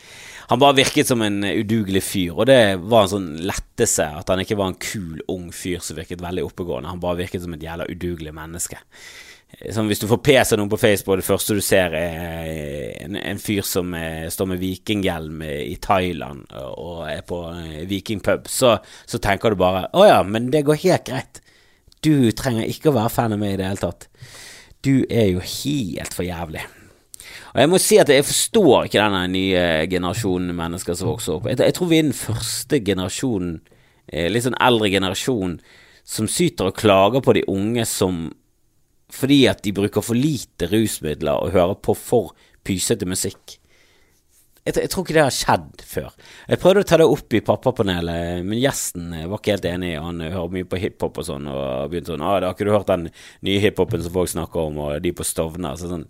han 0.47 0.61
bare 0.63 0.79
virket 0.79 1.09
som 1.09 1.23
en 1.27 1.41
udugelig 1.45 2.03
fyr, 2.07 2.35
og 2.37 2.47
det 2.47 2.79
var 2.87 3.07
en 3.07 3.15
sånn 3.17 3.31
lettelse 3.49 4.07
at 4.21 4.29
han 4.31 4.43
ikke 4.45 4.59
var 4.59 4.73
en 4.73 4.81
kul, 4.81 5.23
ung 5.33 5.49
fyr 5.55 5.83
som 5.83 5.99
virket 5.99 6.23
veldig 6.23 6.45
oppegående. 6.47 6.93
Han 6.93 7.03
bare 7.03 7.25
virket 7.25 7.43
som 7.43 7.57
et 7.57 7.65
jævla 7.67 7.89
udugelig 7.91 8.35
menneske. 8.37 8.79
Sånn, 9.73 9.87
hvis 9.89 10.03
du 10.03 10.09
får 10.11 10.19
pes 10.27 10.53
av 10.53 10.59
noen 10.61 10.71
på 10.71 10.79
Facebook, 10.79 11.21
det 11.21 11.27
første 11.27 11.55
du 11.57 11.63
ser 11.65 11.95
er 11.97 12.49
en, 13.07 13.17
en 13.17 13.39
fyr 13.41 13.63
som 13.65 13.95
er, 13.97 14.27
står 14.35 14.51
med 14.51 14.61
vikinghjelm 14.61 15.43
i 15.47 15.77
Thailand 15.83 16.51
og 16.75 17.07
er 17.09 17.23
på 17.27 17.41
vikingpub, 17.89 18.51
så, 18.51 18.77
så 19.07 19.23
tenker 19.23 19.55
du 19.55 19.61
bare 19.63 19.87
'Å 19.95 20.07
ja, 20.07 20.23
men 20.27 20.51
det 20.51 20.67
går 20.67 20.83
helt 20.83 21.07
greit'. 21.09 21.41
Du 22.05 22.31
trenger 22.37 22.69
ikke 22.69 22.91
å 22.91 22.99
være 22.99 23.15
fan 23.15 23.35
av 23.35 23.41
meg 23.41 23.55
i 23.55 23.61
det 23.63 23.71
hele 23.71 23.83
tatt. 23.83 24.11
Du 24.85 25.07
er 25.09 25.31
jo 25.31 25.41
helt 25.41 26.15
for 26.15 26.27
jævlig. 26.27 26.67
Og 27.57 27.63
jeg 27.63 27.69
må 27.73 27.79
si 27.81 27.97
at 27.97 28.11
jeg 28.13 28.25
forstår 28.29 28.85
ikke 28.85 29.01
denne 29.01 29.23
nye 29.33 29.61
generasjonen 29.89 30.53
mennesker 30.59 30.97
som 30.99 31.09
vokser 31.09 31.39
opp. 31.39 31.47
Jeg, 31.49 31.57
jeg 31.65 31.77
tror 31.79 31.89
vi 31.89 32.01
er 32.03 32.05
den 32.05 32.19
første 32.19 32.81
generasjonen, 32.85 33.55
eh, 34.13 34.27
litt 34.29 34.45
sånn 34.45 34.59
eldre 34.61 34.91
generasjon, 34.93 35.55
som 36.05 36.29
syter 36.29 36.69
og 36.69 36.77
klager 36.77 37.25
på 37.25 37.33
de 37.39 37.47
unge 37.49 37.87
som 37.89 38.27
fordi 39.17 39.47
at 39.49 39.63
de 39.65 39.73
bruker 39.73 40.05
for 40.05 40.19
lite 40.19 40.69
rusmidler 40.69 41.39
og 41.41 41.55
hører 41.55 41.79
på 41.81 41.95
for 41.97 42.35
pysete 42.67 43.09
musikk. 43.09 43.57
Jeg, 44.67 44.75
jeg, 44.83 44.91
tror 44.91 45.05
ikke 45.07 45.15
det 45.15 45.23
har 45.23 45.35
skjedd 45.35 45.83
før. 45.87 46.15
Jeg 46.51 46.59
prøvde 46.59 46.83
å 46.83 46.87
ta 46.91 46.97
det 46.99 47.07
opp 47.07 47.35
i 47.39 47.41
pappapanelet, 47.47 48.43
men 48.43 48.59
gjesten 48.59 49.13
var 49.15 49.39
ikke 49.39 49.55
helt 49.55 49.69
enig. 49.71 49.93
Han 50.03 50.25
hører 50.25 50.57
mye 50.57 50.67
på 50.67 50.81
hiphop 50.83 51.21
og 51.23 51.29
sånn, 51.29 51.47
og 51.53 51.93
begynte 51.93 52.11
sånn 52.11 52.25
ah, 52.27 52.41
'Har 52.41 52.57
ikke 52.57 52.67
du 52.67 52.73
hørt 52.75 52.91
den 52.91 53.07
nye 53.47 53.63
hiphopen 53.63 54.03
som 54.03 54.15
folk 54.17 54.33
snakker 54.33 54.67
om, 54.67 54.81
og 54.83 54.99
de 55.03 55.13
på 55.15 55.27
Stovner?' 55.27 55.79
Så 55.79 55.93
sånn. 55.93 56.07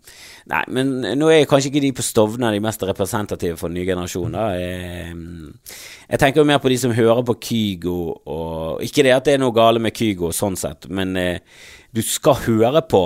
Nei, 0.49 0.62
men 0.73 0.95
nå 1.21 1.29
er 1.29 1.45
kanskje 1.45 1.69
ikke 1.69 1.85
de 1.85 1.92
på 1.92 2.07
Stovner 2.07 2.57
de 2.57 2.64
mest 2.64 2.81
representative 2.83 3.61
for 3.61 3.69
den 3.69 3.77
nye 3.77 3.90
generasjonen. 3.92 4.40
Jeg, 4.57 5.77
jeg 6.09 6.23
tenker 6.23 6.40
jo 6.40 6.49
mer 6.49 6.62
på 6.64 6.73
de 6.73 6.81
som 6.81 6.97
hører 6.97 7.23
på 7.29 7.37
Kygo, 7.37 8.01
og 8.25 8.83
ikke 8.87 9.05
det 9.05 9.12
at 9.19 9.29
det 9.29 9.37
er 9.37 9.45
noe 9.45 9.53
gale 9.53 9.83
med 9.83 9.92
Kygo 9.92 10.33
sånn 10.33 10.57
sett, 10.57 10.88
men 10.88 11.16
eh, 11.21 11.45
du 11.92 12.01
skal 12.01 12.40
høre 12.47 12.81
på 12.88 13.05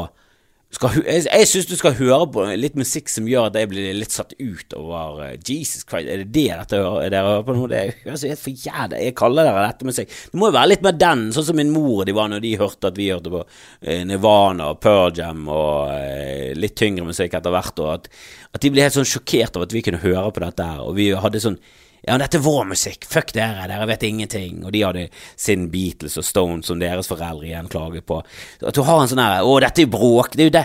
skal, 0.70 1.00
jeg, 1.02 1.24
jeg 1.26 1.46
syns 1.50 1.66
du 1.66 1.72
skal 1.74 1.96
høre 1.98 2.26
på 2.30 2.44
litt 2.54 2.76
musikk 2.78 3.10
som 3.10 3.26
gjør 3.26 3.48
at 3.48 3.56
jeg 3.58 3.70
blir 3.72 3.96
litt 3.96 4.14
satt 4.14 4.36
ut 4.38 4.76
over 4.78 5.18
uh, 5.24 5.32
Jesus 5.34 5.82
Christ, 5.82 6.06
er 6.06 6.22
det 6.22 6.28
det 6.30 6.44
dette 6.46 6.78
dere 7.10 7.24
hører 7.26 7.46
på 7.48 7.56
nå? 7.56 7.64
Det 7.72 7.80
høres 8.04 8.22
helt 8.28 8.42
for 8.44 8.68
jævlig 8.68 9.00
Jeg 9.02 9.16
kaller 9.18 9.48
dere 9.48 9.64
dette 9.66 9.88
musikk. 9.88 10.14
Det 10.30 10.38
må 10.38 10.52
jo 10.52 10.56
være 10.60 10.70
litt 10.70 10.86
med 10.86 11.00
den, 11.02 11.26
sånn 11.34 11.48
som 11.48 11.58
min 11.58 11.74
mor 11.74 12.04
de 12.06 12.14
var 12.14 12.30
når 12.30 12.44
de 12.44 12.54
hørte 12.60 12.92
at 12.92 13.00
vi 13.00 13.10
hørte 13.10 13.34
på 13.34 13.42
uh, 13.42 14.00
Nirvana 14.06 14.70
og 14.70 14.78
Pearl 14.84 15.10
Jam 15.18 15.42
og 15.50 15.90
uh, 15.90 16.54
litt 16.54 16.78
tyngre 16.78 17.08
musikk 17.08 17.34
etter 17.40 17.56
hvert, 17.56 17.82
og 17.82 17.92
at, 17.96 18.10
at 18.54 18.62
de 18.62 18.70
ble 18.70 18.86
helt 18.86 18.94
sånn 18.94 19.10
sjokkert 19.10 19.58
av 19.58 19.66
at 19.66 19.74
vi 19.74 19.82
kunne 19.86 20.04
høre 20.06 20.28
på 20.30 20.44
dette 20.46 20.70
her, 20.70 20.86
og 20.86 20.94
vi 21.00 21.10
hadde 21.18 21.42
sånn 21.42 21.58
ja, 22.06 22.16
dette 22.16 22.38
er 22.38 22.44
vår 22.44 22.64
musikk, 22.70 23.04
fuck 23.08 23.34
dere, 23.36 23.66
dere 23.68 23.86
vet 23.90 24.04
ingenting. 24.08 24.62
Og 24.64 24.72
de 24.72 24.82
hadde 24.86 25.02
sin 25.38 25.66
Beatles 25.72 26.16
og 26.20 26.24
Stones 26.24 26.70
som 26.70 26.80
deres 26.80 27.10
foreldre 27.10 27.48
igjen 27.50 27.68
klaget 27.72 28.06
på. 28.08 28.22
At 28.64 28.76
du 28.76 28.82
har 28.86 29.02
en 29.02 29.10
sånn 29.10 29.20
her 29.20 29.44
Å, 29.44 29.52
dette 29.60 29.84
er 29.84 29.92
bråk. 29.92 30.32
Det 30.34 30.46
er 30.46 30.50
jo 30.50 30.54
det 30.56 30.64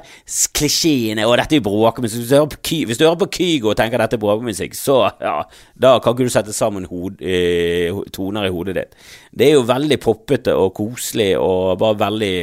klisjeene. 0.55 1.27
Å, 1.27 1.35
dette 1.41 1.59
er 1.59 1.65
bråkemusikk. 1.65 2.23
Hvis 2.23 2.31
du 2.31 2.37
hører 2.37 2.49
på, 2.53 2.79
hvis 2.89 3.01
du 3.01 3.05
hører 3.07 3.21
på 3.25 3.29
Kygo 3.35 3.73
og 3.73 3.77
tenker 3.81 4.01
dette 4.01 4.19
er 4.19 4.23
bråkemusikk, 4.23 4.79
så 4.79 4.97
ja, 5.19 5.35
da 5.75 5.93
kan 5.99 6.15
ikke 6.15 6.29
du 6.29 6.33
sette 6.33 6.55
sammen 6.55 6.87
hod, 6.89 7.19
eh, 7.19 8.01
toner 8.15 8.47
i 8.47 8.55
hodet 8.55 8.79
ditt. 8.79 8.97
Det 9.35 9.49
er 9.49 9.57
jo 9.57 9.67
veldig 9.67 9.99
poppete 10.03 10.55
og 10.55 10.73
koselig 10.79 11.33
og 11.41 11.77
bare 11.81 12.01
veldig 12.07 12.35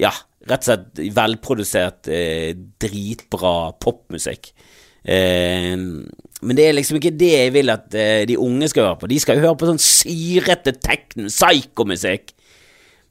Ja, 0.00 0.08
rett 0.48 0.62
og 0.62 0.70
slett 0.70 1.00
velprodusert, 1.12 2.08
eh, 2.08 2.54
dritbra 2.80 3.74
popmusikk. 3.76 4.54
Eh, 5.04 5.76
men 6.42 6.58
det 6.58 6.66
er 6.66 6.74
liksom 6.74 6.98
ikke 6.98 7.14
det 7.14 7.30
jeg 7.30 7.52
vil 7.54 7.70
at 7.70 7.94
eh, 7.94 8.24
de 8.26 8.38
unge 8.40 8.68
skal 8.70 8.88
høre 8.88 8.98
på. 8.98 9.10
De 9.10 9.18
skal 9.22 9.38
jo 9.38 9.44
høre 9.46 9.58
på 9.60 9.68
sånn 9.68 9.82
syrete 9.82 10.74
tekno, 10.82 11.28
psykomusikk. 11.30 12.34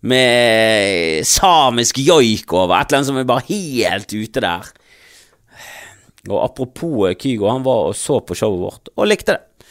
Med 0.01 1.21
samisk 1.29 1.99
joik 2.01 2.49
over, 2.57 2.73
et 2.73 2.89
eller 2.89 2.99
annet 2.99 3.09
som 3.11 3.19
er 3.21 3.27
bare 3.29 3.45
helt 3.51 4.15
ute 4.17 4.41
der. 4.41 4.71
Og 6.27 6.39
apropos 6.41 7.13
Kygo, 7.21 7.47
han 7.49 7.63
var 7.65 7.91
og 7.91 7.95
så 7.97 8.19
på 8.25 8.37
showet 8.37 8.63
vårt, 8.65 8.91
og 8.97 9.09
likte 9.09 9.37
det. 9.37 9.69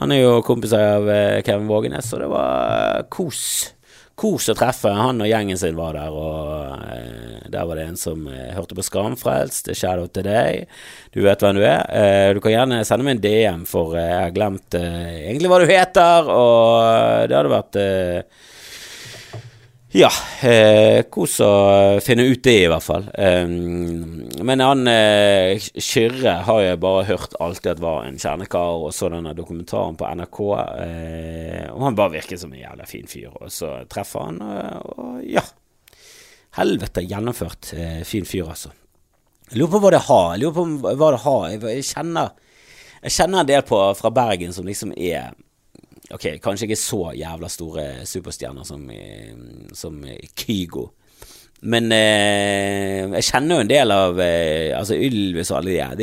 Han 0.00 0.14
er 0.14 0.22
jo 0.22 0.38
kompis 0.46 0.72
av 0.74 1.10
eh, 1.12 1.42
Kevin 1.44 1.68
Vågenes, 1.68 2.08
og 2.14 2.22
det 2.22 2.30
var 2.32 3.04
kos 3.12 3.42
kos 4.18 4.48
å 4.52 4.56
treffe. 4.56 4.90
Han 4.92 5.22
og 5.22 5.28
gjengen 5.30 5.58
sin 5.58 5.76
var 5.78 5.96
der, 5.96 6.12
og 6.14 6.86
eh, 6.92 7.48
der 7.52 7.66
var 7.68 7.78
det 7.78 7.86
en 7.90 7.98
som 8.00 8.26
eh, 8.30 8.52
hørte 8.56 8.76
på 8.78 8.84
Skamfrelst. 8.86 9.72
Shadow 9.78 10.08
til 10.12 10.26
deg. 10.28 10.68
Du 11.14 11.22
vet 11.24 11.42
hvem 11.42 11.58
du 11.58 11.64
er. 11.64 11.82
Eh, 11.88 12.28
du 12.36 12.42
kan 12.44 12.54
gjerne 12.54 12.82
sende 12.88 13.06
meg 13.06 13.18
en 13.18 13.24
DM, 13.24 13.66
for 13.68 13.96
eh, 13.96 14.08
jeg 14.08 14.24
har 14.26 14.36
glemt 14.36 14.78
eh, 14.78 15.28
egentlig 15.30 15.52
hva 15.52 15.60
du 15.62 15.68
heter, 15.70 16.32
og 16.32 17.28
det 17.30 17.38
hadde 17.38 17.54
vært 17.56 17.80
eh, 17.82 18.48
ja, 19.92 20.08
eh, 20.40 21.02
kos 21.12 21.34
å 21.44 21.52
finne 22.00 22.24
ut 22.24 22.40
det, 22.44 22.54
i 22.64 22.68
hvert 22.70 22.84
fall. 22.84 23.04
Eh, 23.12 23.44
men 23.44 24.62
han 24.64 24.88
eh, 24.88 25.60
Kyrre 25.76 26.38
har 26.46 26.60
jeg 26.64 26.80
bare 26.80 27.06
hørt 27.10 27.36
alltid 27.36 27.74
at 27.74 27.82
var 27.84 28.06
en 28.08 28.16
kjernekar, 28.20 28.86
og 28.86 28.94
så 28.96 29.10
denne 29.12 29.34
dokumentaren 29.36 29.98
på 30.00 30.08
NRK. 30.16 30.40
Eh, 30.86 31.66
og 31.74 31.84
han 31.84 31.98
bare 31.98 32.14
virker 32.16 32.40
som 32.40 32.54
en 32.54 32.62
jævla 32.62 32.88
fin 32.88 33.10
fyr, 33.10 33.28
og 33.34 33.52
så 33.52 33.74
treffer 33.92 34.30
han, 34.30 34.40
og, 34.40 34.94
og 34.96 35.26
ja. 35.28 35.44
Helvete 36.56 37.04
gjennomført 37.08 37.74
eh, 37.76 38.00
fin 38.04 38.26
fyr, 38.28 38.48
altså. 38.52 38.72
Jeg 39.52 39.60
lurer 39.60 39.74
på 39.74 39.84
hva 39.84 39.92
det 39.92 40.04
har. 40.08 40.26
Jeg 40.32 40.42
lurer 40.42 40.56
på 40.56 40.96
hva 41.00 41.12
det 41.12 41.22
har. 41.26 41.46
Jeg, 41.52 41.62
jeg 41.68 41.86
kjenner 41.92 42.34
Jeg 43.02 43.12
kjenner 43.18 43.42
en 43.42 43.48
del 43.48 43.64
på, 43.68 43.78
fra 43.98 44.10
Bergen 44.14 44.52
som 44.56 44.68
liksom 44.68 44.92
er 44.96 45.32
Ok, 46.12 46.26
kanskje 46.44 46.68
ikke 46.68 46.80
så 46.80 47.12
jævla 47.16 47.48
store 47.48 47.86
superstjerner 48.08 48.66
som, 48.68 48.82
som 49.76 50.02
Kygo. 50.36 50.90
Men 51.62 51.92
eh, 51.94 53.06
jeg 53.20 53.28
kjenner 53.28 53.54
jo 53.54 53.62
en 53.62 53.70
del 53.70 53.94
av 53.94 54.18
eh, 54.18 54.72
Altså 54.74 54.96
Ylvis 54.98 55.52
og 55.52 55.60
alle 55.60 55.70
de 55.70 55.78
her. 55.78 55.94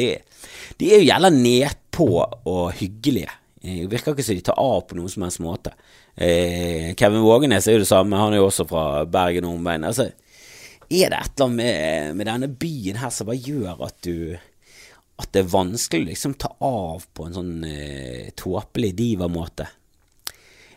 De, 0.80 0.88
er 0.88 1.02
jo 1.02 1.10
jævla 1.10 1.32
nedpå 1.36 2.10
og 2.48 2.64
hyggelige. 2.80 3.34
Det 3.60 3.90
virker 3.92 4.16
ikke 4.16 4.24
som 4.24 4.38
de 4.38 4.46
tar 4.48 4.62
av 4.64 4.86
på 4.88 4.96
noen 4.96 5.12
som 5.12 5.26
helst 5.26 5.42
måte. 5.44 5.74
Eh, 6.16 6.94
Kevin 7.00 7.26
Vågenes 7.26 7.68
er 7.68 7.76
jo 7.76 7.84
det 7.84 7.90
samme, 7.90 8.20
han 8.20 8.34
er 8.34 8.40
jo 8.40 8.48
også 8.48 8.66
fra 8.70 9.04
Bergen 9.08 9.50
og 9.50 9.58
omveien. 9.58 9.88
Altså, 9.88 10.08
er 10.90 11.12
det 11.12 11.20
et 11.20 11.34
eller 11.36 11.46
annet 11.46 11.58
med, 11.60 12.16
med, 12.16 12.30
denne 12.32 12.50
byen 12.62 13.02
her 13.04 13.12
som 13.14 13.28
bare 13.30 13.44
gjør 13.44 13.84
at 13.86 14.00
du 14.08 14.38
At 15.20 15.34
det 15.36 15.42
er 15.44 15.52
vanskelig 15.52 16.06
å 16.06 16.10
liksom 16.14 16.34
ta 16.40 16.54
av 16.64 17.04
på 17.12 17.26
en 17.28 17.36
sånn 17.36 17.56
eh, 17.68 18.32
tåpelig 18.40 18.94
diva-måte? 18.96 19.68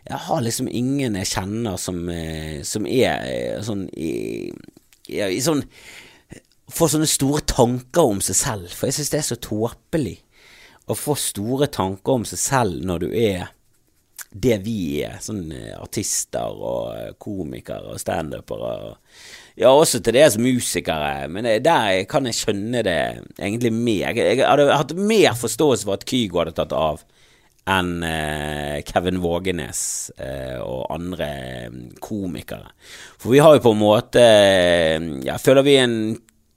Jeg 0.03 0.19
har 0.25 0.41
liksom 0.43 0.67
ingen 0.67 1.15
jeg 1.21 1.31
kjenner 1.31 1.77
som, 1.79 2.01
eh, 2.11 2.59
som 2.67 2.87
er 2.87 3.23
eh, 3.23 3.61
sånn 3.63 3.85
i, 3.95 4.51
i, 5.07 5.39
sånn 5.43 5.63
Får 6.73 6.93
sånne 6.93 7.07
store 7.11 7.43
tanker 7.45 8.07
om 8.07 8.21
seg 8.23 8.37
selv, 8.39 8.71
for 8.71 8.87
jeg 8.87 8.95
synes 8.95 9.09
det 9.11 9.17
er 9.19 9.25
så 9.27 9.35
tåpelig 9.43 10.15
å 10.89 10.95
få 10.97 11.13
store 11.19 11.67
tanker 11.71 12.15
om 12.15 12.23
seg 12.25 12.39
selv 12.39 12.85
når 12.87 13.03
du 13.03 13.11
er 13.19 13.51
det 14.33 14.55
vi 14.65 15.03
er, 15.05 15.19
sånn 15.21 15.51
eh, 15.53 15.75
artister 15.77 16.55
og 16.55 17.19
komikere 17.21 17.93
og 17.93 18.01
standupere. 18.01 18.95
Ja, 19.59 19.69
også 19.69 20.01
til 20.01 20.17
dels 20.17 20.39
musikere, 20.41 21.27
men 21.29 21.45
der 21.61 21.99
kan 22.09 22.25
jeg 22.25 22.39
skjønne 22.39 22.81
det 22.87 22.97
egentlig 23.37 23.73
mer. 23.75 24.17
Jeg 24.17 24.41
hadde 24.41 24.71
hatt 24.73 24.95
mer 24.97 25.37
forståelse 25.37 25.85
for 25.85 25.99
at 25.99 26.07
Kygo 26.09 26.41
hadde 26.41 26.55
tatt 26.57 26.73
av 26.73 27.03
enn 27.69 28.03
eh, 28.03 28.83
Kevin 28.83 29.21
Vågenes 29.23 30.11
eh, 30.17 30.59
og 30.59 30.91
andre 30.91 31.29
eh, 31.29 31.79
komikere. 32.03 32.73
For 33.21 33.31
vi 33.31 33.41
har 33.43 33.55
jo 33.55 33.63
på 33.63 33.73
en 33.75 33.81
måte 33.81 34.23
ja, 35.23 35.37
Føler 35.39 35.65
vi 35.65 35.77
en 35.79 35.97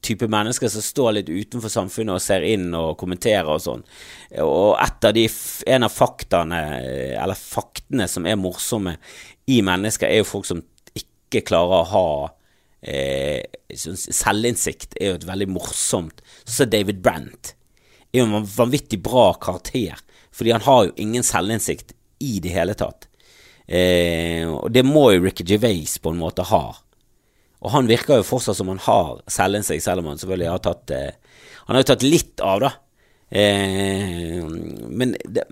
type 0.06 0.28
mennesker 0.30 0.70
som 0.70 0.84
står 0.84 1.16
litt 1.16 1.30
utenfor 1.30 1.70
samfunnet 1.72 2.14
og 2.14 2.22
ser 2.22 2.44
inn 2.46 2.68
og 2.78 2.94
kommenterer 3.00 3.48
og 3.50 3.62
sånn. 3.62 3.82
Og 4.42 4.76
et 4.78 5.06
av 5.08 5.14
de, 5.16 5.24
en 5.74 5.86
av 5.86 5.94
faktaene, 5.94 6.60
eller 7.18 7.38
faktene 7.38 8.06
som 8.10 8.26
er 8.28 8.38
morsomme 8.38 8.96
i 9.50 9.58
mennesker, 9.66 10.06
er 10.06 10.22
jo 10.22 10.28
folk 10.28 10.46
som 10.46 10.62
ikke 10.94 11.42
klarer 11.48 11.80
å 11.80 11.90
ha 11.90 12.06
eh, 12.86 13.42
selvinnsikt. 13.74 14.94
er 15.00 15.10
jo 15.10 15.18
et 15.18 15.26
veldig 15.26 15.48
morsomt 15.50 16.22
Så 16.44 16.68
David 16.70 17.02
Brent 17.02 17.56
er 18.12 18.22
jo 18.22 18.28
en 18.28 18.46
vanvittig 18.46 19.00
bra 19.02 19.32
karakter 19.42 19.98
fordi 20.36 20.52
han 20.52 20.64
har 20.66 20.86
jo 20.86 20.96
ingen 21.00 21.24
selvinnsikt 21.24 21.94
i 22.24 22.38
det 22.44 22.52
hele 22.52 22.76
tatt. 22.78 23.08
Eh, 23.66 24.46
og 24.46 24.70
det 24.70 24.84
må 24.86 25.08
jo 25.14 25.24
Ricky 25.24 25.46
Gervais 25.48 25.96
på 26.02 26.12
en 26.12 26.20
måte 26.20 26.44
ha. 26.46 26.64
Og 27.64 27.72
han 27.72 27.88
virker 27.88 28.20
jo 28.20 28.26
fortsatt 28.28 28.58
som 28.58 28.70
han 28.70 28.82
har 28.84 29.22
selvinnsikt, 29.32 29.84
selv 29.84 30.04
om 30.04 30.12
han 30.12 30.20
selvfølgelig 30.20 30.52
har 30.52 30.62
tatt 30.62 30.92
eh, 30.94 31.38
Han 31.66 31.74
har 31.74 31.82
jo 31.82 31.88
tatt 31.88 32.04
litt 32.06 32.42
av, 32.44 32.60
da. 32.62 32.70
Eh, 33.26 34.44
men 34.46 35.16
det, 35.24 35.48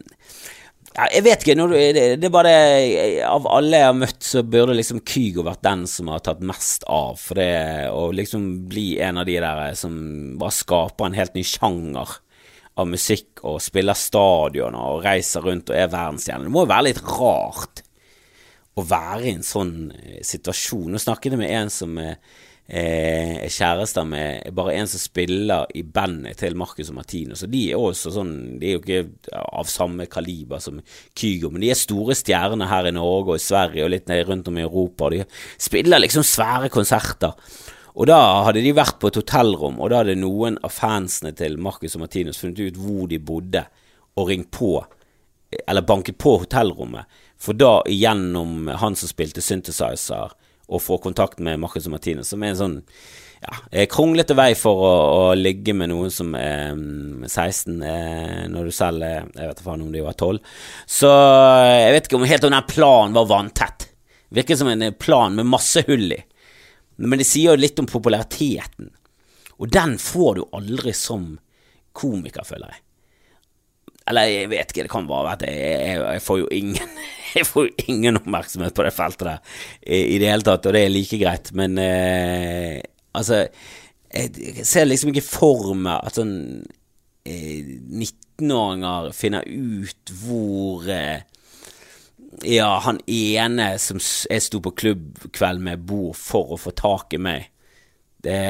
jeg 0.94 1.24
vet 1.26 1.42
ikke. 1.42 1.56
Du, 1.58 1.72
det, 1.74 2.02
det, 2.22 2.28
er 2.28 2.32
bare 2.32 2.50
det 2.52 3.24
Av 3.26 3.48
alle 3.50 3.80
jeg 3.80 3.88
har 3.88 3.96
møtt, 3.98 4.20
så 4.22 4.44
burde 4.46 4.76
liksom 4.78 5.02
Kygo 5.02 5.42
vært 5.46 5.64
den 5.66 5.88
som 5.90 6.12
har 6.12 6.22
tatt 6.22 6.44
mest 6.44 6.86
av. 6.86 7.18
For 7.18 7.40
det 7.40 7.90
å 7.90 8.12
liksom 8.14 8.68
bli 8.70 9.00
en 9.02 9.18
av 9.18 9.26
de 9.26 9.40
der 9.42 9.64
som 9.78 9.96
bare 10.38 10.54
skaper 10.54 11.08
en 11.08 11.18
helt 11.18 11.34
ny 11.34 11.42
sjanger 11.48 12.20
av 12.80 12.88
musikk 12.90 13.44
og 13.46 13.60
spiller 13.62 13.96
stadioner 13.98 14.94
og 14.94 15.04
reiser 15.04 15.44
rundt 15.46 15.70
og 15.70 15.78
er 15.78 15.92
verdensstjerne. 15.92 16.48
Det 16.48 16.54
må 16.54 16.64
jo 16.64 16.72
være 16.72 16.88
litt 16.88 17.04
rart 17.06 17.84
å 18.74 18.82
være 18.82 19.28
i 19.28 19.36
en 19.36 19.46
sånn 19.46 19.76
eh, 19.94 20.18
situasjon. 20.26 20.90
Nå 20.90 21.02
snakket 21.02 21.34
jeg 21.34 21.40
med 21.40 21.52
en 21.54 21.70
som 21.70 21.94
er, 22.02 22.16
er 22.64 23.52
kjærester 23.52 24.06
med 24.08 24.48
bare 24.56 24.74
en 24.80 24.90
som 24.90 25.02
spiller 25.02 25.68
i 25.76 25.84
bandet 25.84 26.40
til 26.40 26.56
Marcus 26.58 26.90
og 26.90 26.98
Martinus. 26.98 27.44
Og 27.46 27.52
de 27.52 27.62
er 27.70 27.78
også 27.78 28.14
sånn 28.16 28.34
De 28.58 28.70
er 28.70 28.78
jo 28.78 28.82
ikke 28.82 29.44
av 29.44 29.70
samme 29.70 30.08
kaliber 30.10 30.62
som 30.64 30.80
Kygo, 31.14 31.52
men 31.52 31.62
de 31.62 31.70
er 31.70 31.78
store 31.78 32.16
stjerner 32.18 32.72
her 32.72 32.90
i 32.90 32.94
Norge 32.96 33.36
og 33.36 33.38
i 33.38 33.46
Sverige 33.46 33.86
og 33.86 33.94
litt 33.94 34.10
rundt 34.26 34.50
om 34.50 34.58
i 34.58 34.66
Europa. 34.66 35.12
De 35.14 35.22
spiller 35.68 36.02
liksom 36.02 36.26
svære 36.26 36.72
konserter. 36.74 37.38
Og 37.94 38.08
da 38.10 38.18
hadde 38.46 38.64
de 38.64 38.72
vært 38.74 38.98
på 38.98 39.10
et 39.10 39.18
hotellrom, 39.20 39.78
og 39.78 39.90
da 39.90 40.02
hadde 40.02 40.16
noen 40.18 40.58
av 40.66 40.72
fansene 40.74 41.30
til 41.38 41.58
Marcus 41.62 41.94
og 41.94 42.02
Martinus 42.02 42.40
funnet 42.42 42.62
ut 42.64 42.80
hvor 42.80 43.06
de 43.10 43.20
bodde, 43.22 43.62
og 44.18 44.30
ringt 44.30 44.50
på, 44.54 44.78
eller 45.66 45.86
banket 45.86 46.18
på 46.18 46.36
hotellrommet, 46.42 47.06
for 47.38 47.58
da 47.58 47.80
gjennom 47.90 48.68
han 48.82 48.98
som 48.98 49.10
spilte 49.10 49.42
synthesizer, 49.42 50.34
å 50.64 50.80
få 50.80 50.96
kontakt 51.02 51.42
med 51.44 51.60
Marcus 51.60 51.86
og 51.86 51.92
Martinus, 51.92 52.30
som 52.32 52.42
er 52.42 52.54
en 52.54 52.60
sånn 52.60 52.76
ja, 53.44 53.84
kronglete 53.92 54.36
vei 54.38 54.54
for 54.56 54.80
å, 54.80 54.92
å, 55.14 55.24
ligge 55.36 55.74
med 55.76 55.90
noen 55.92 56.12
som 56.12 56.30
er 56.38 56.72
16, 56.72 57.74
mm, 57.74 57.82
eh, 57.84 58.44
når 58.48 58.70
du 58.70 58.72
selv 58.74 59.04
er 59.04 59.26
Jeg 59.28 59.50
vet 59.50 59.60
ikke 59.60 59.74
om 59.74 59.90
de 59.92 60.04
var 60.06 60.16
12. 60.16 60.38
Så 60.88 61.10
jeg 61.68 61.96
vet 61.96 62.08
ikke 62.08 62.20
om 62.20 62.28
helt 62.30 62.46
om 62.48 62.54
den 62.56 62.70
planen 62.70 63.18
var 63.18 63.28
vanntett. 63.28 63.90
Virker 64.34 64.56
som 64.58 64.72
en 64.72 64.86
plan 64.98 65.36
med 65.36 65.52
masse 65.52 65.84
hull 65.86 66.16
i. 66.16 66.22
Men 66.96 67.20
det 67.20 67.26
sier 67.28 67.54
jo 67.54 67.60
litt 67.60 67.80
om 67.82 67.88
populariteten, 67.90 68.90
og 69.58 69.70
den 69.72 69.96
får 70.02 70.38
du 70.38 70.44
aldri 70.56 70.94
som 70.96 71.34
komiker, 71.94 72.46
føler 72.46 72.72
jeg. 72.74 72.80
Eller 74.10 74.28
jeg 74.28 74.48
vet 74.52 74.72
ikke, 74.72 74.84
det 74.84 74.92
kan 74.92 75.06
bare 75.08 75.24
være 75.30 75.38
at 75.38 75.44
jeg, 75.48 75.60
jeg, 75.64 76.00
jeg, 76.02 76.22
får 76.24 76.40
jo 76.42 76.48
ingen 76.52 76.96
Jeg 77.38 77.46
får 77.48 77.64
jo 77.66 77.86
ingen 77.90 78.18
oppmerksomhet 78.20 78.74
på 78.76 78.84
det 78.86 78.92
feltet 78.94 79.24
der 79.26 79.38
i, 79.80 79.98
i 80.14 80.18
det 80.22 80.28
hele 80.28 80.44
tatt, 80.46 80.68
og 80.68 80.76
det 80.76 80.84
er 80.84 80.92
like 80.92 81.18
greit, 81.18 81.48
men 81.56 81.78
eh, 81.82 82.82
altså 83.16 83.46
Jeg 84.12 84.66
ser 84.68 84.86
liksom 84.86 85.10
ikke 85.10 85.24
for 85.24 85.72
meg 85.74 86.04
at 86.04 86.20
sånn 86.20 86.36
eh, 87.26 87.72
19-åringer 88.04 89.10
finner 89.16 89.48
ut 89.48 90.14
hvor 90.20 90.86
eh, 90.92 91.24
ja, 92.42 92.78
han 92.84 93.00
ene 93.06 93.74
som 93.78 94.00
jeg 94.00 94.42
sto 94.42 94.60
på 94.64 94.74
klubbkveld 94.80 95.62
med, 95.62 95.84
bor 95.86 96.14
for 96.18 96.54
å 96.54 96.60
få 96.60 96.74
tak 96.76 97.14
i 97.14 97.20
meg. 97.22 97.50
Det, 98.24 98.40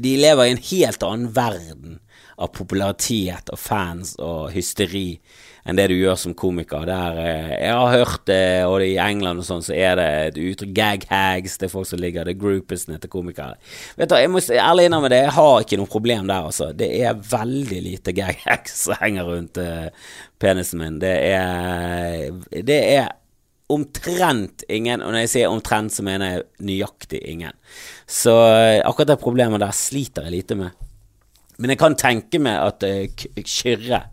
de 0.00 0.14
lever 0.16 0.46
i 0.48 0.54
en 0.54 0.62
helt 0.70 1.04
annen 1.04 1.32
verden 1.36 1.98
av 2.40 2.52
popularitet 2.56 3.52
og 3.52 3.60
fans 3.60 4.14
og 4.22 4.50
hysteri 4.54 5.18
enn 5.66 5.78
det 5.78 5.88
du 5.90 5.96
gjør 5.96 6.16
som 6.20 6.34
komiker. 6.38 6.86
Der, 6.86 7.18
eh, 7.18 7.50
jeg 7.64 7.74
har 7.74 7.94
hørt 7.98 8.24
det, 8.30 8.64
og 8.68 8.84
i 8.84 8.94
England 9.02 9.42
og 9.42 9.48
sånn, 9.48 9.64
så 9.66 9.74
er 9.74 9.98
det 9.98 10.06
et 10.28 10.38
uttrykk 10.38 10.72
gag 10.76 11.06
hags. 11.10 11.58
Det 11.58 11.66
er 11.66 11.72
folk 11.72 11.88
som 11.90 12.00
ligger 12.02 12.24
Det 12.26 12.36
er 12.36 12.40
groupersene 12.40 13.00
til 13.02 13.10
komikere. 13.10 13.58
Vet 13.98 14.10
du, 14.10 14.16
Jeg 14.16 14.30
må 14.30 14.38
ærlig 14.38 14.86
innrømme 14.86 15.10
det, 15.10 15.22
jeg 15.24 15.36
har 15.36 15.60
ikke 15.60 15.80
noe 15.80 15.90
problem 15.90 16.26
der, 16.30 16.46
altså. 16.46 16.72
Det 16.72 16.90
er 17.02 17.18
veldig 17.18 17.82
lite 17.82 18.14
gag 18.14 18.38
hags 18.46 18.86
som 18.86 18.94
henger 19.00 19.26
rundt 19.26 19.58
uh, 19.58 19.90
penisen 20.38 20.78
min. 20.78 21.00
Det 21.02 21.14
er 21.34 22.30
Det 22.62 22.80
er 22.96 23.08
omtrent 23.68 24.62
ingen, 24.70 25.02
og 25.02 25.10
når 25.10 25.24
jeg 25.24 25.30
sier 25.30 25.50
omtrent, 25.50 25.92
så 25.92 26.02
mener 26.06 26.30
jeg 26.30 26.42
nøyaktig 26.62 27.20
ingen. 27.26 27.52
Så 28.06 28.30
uh, 28.30 28.86
akkurat 28.86 29.16
det 29.16 29.22
problemet 29.22 29.60
der 29.60 29.74
sliter 29.74 30.22
jeg 30.22 30.38
lite 30.38 30.54
med. 30.54 30.70
Men 31.58 31.72
jeg 31.72 31.78
kan 31.80 31.96
tenke 31.96 32.38
meg 32.38 32.60
at 32.60 32.84
Kyrre 33.42 34.04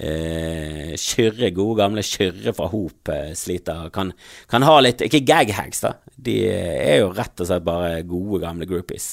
eh, 0.00 0.94
Kyrre, 1.00 1.50
gode 1.54 1.78
gamle 1.82 2.04
Kyrre 2.06 2.54
fra 2.56 2.70
Hop 2.72 3.12
eh, 3.12 3.34
sliter. 3.38 3.90
Kan, 3.94 4.14
kan, 4.50 4.66
ha 4.66 4.78
litt 4.82 5.04
Ikke 5.06 5.22
gaghags, 5.26 5.84
da. 5.84 5.94
De 6.16 6.40
er 6.48 7.02
jo 7.02 7.12
rett 7.16 7.40
og 7.40 7.50
slett 7.50 7.66
bare 7.66 8.00
gode, 8.08 8.42
gamle 8.44 8.68
groupies. 8.68 9.12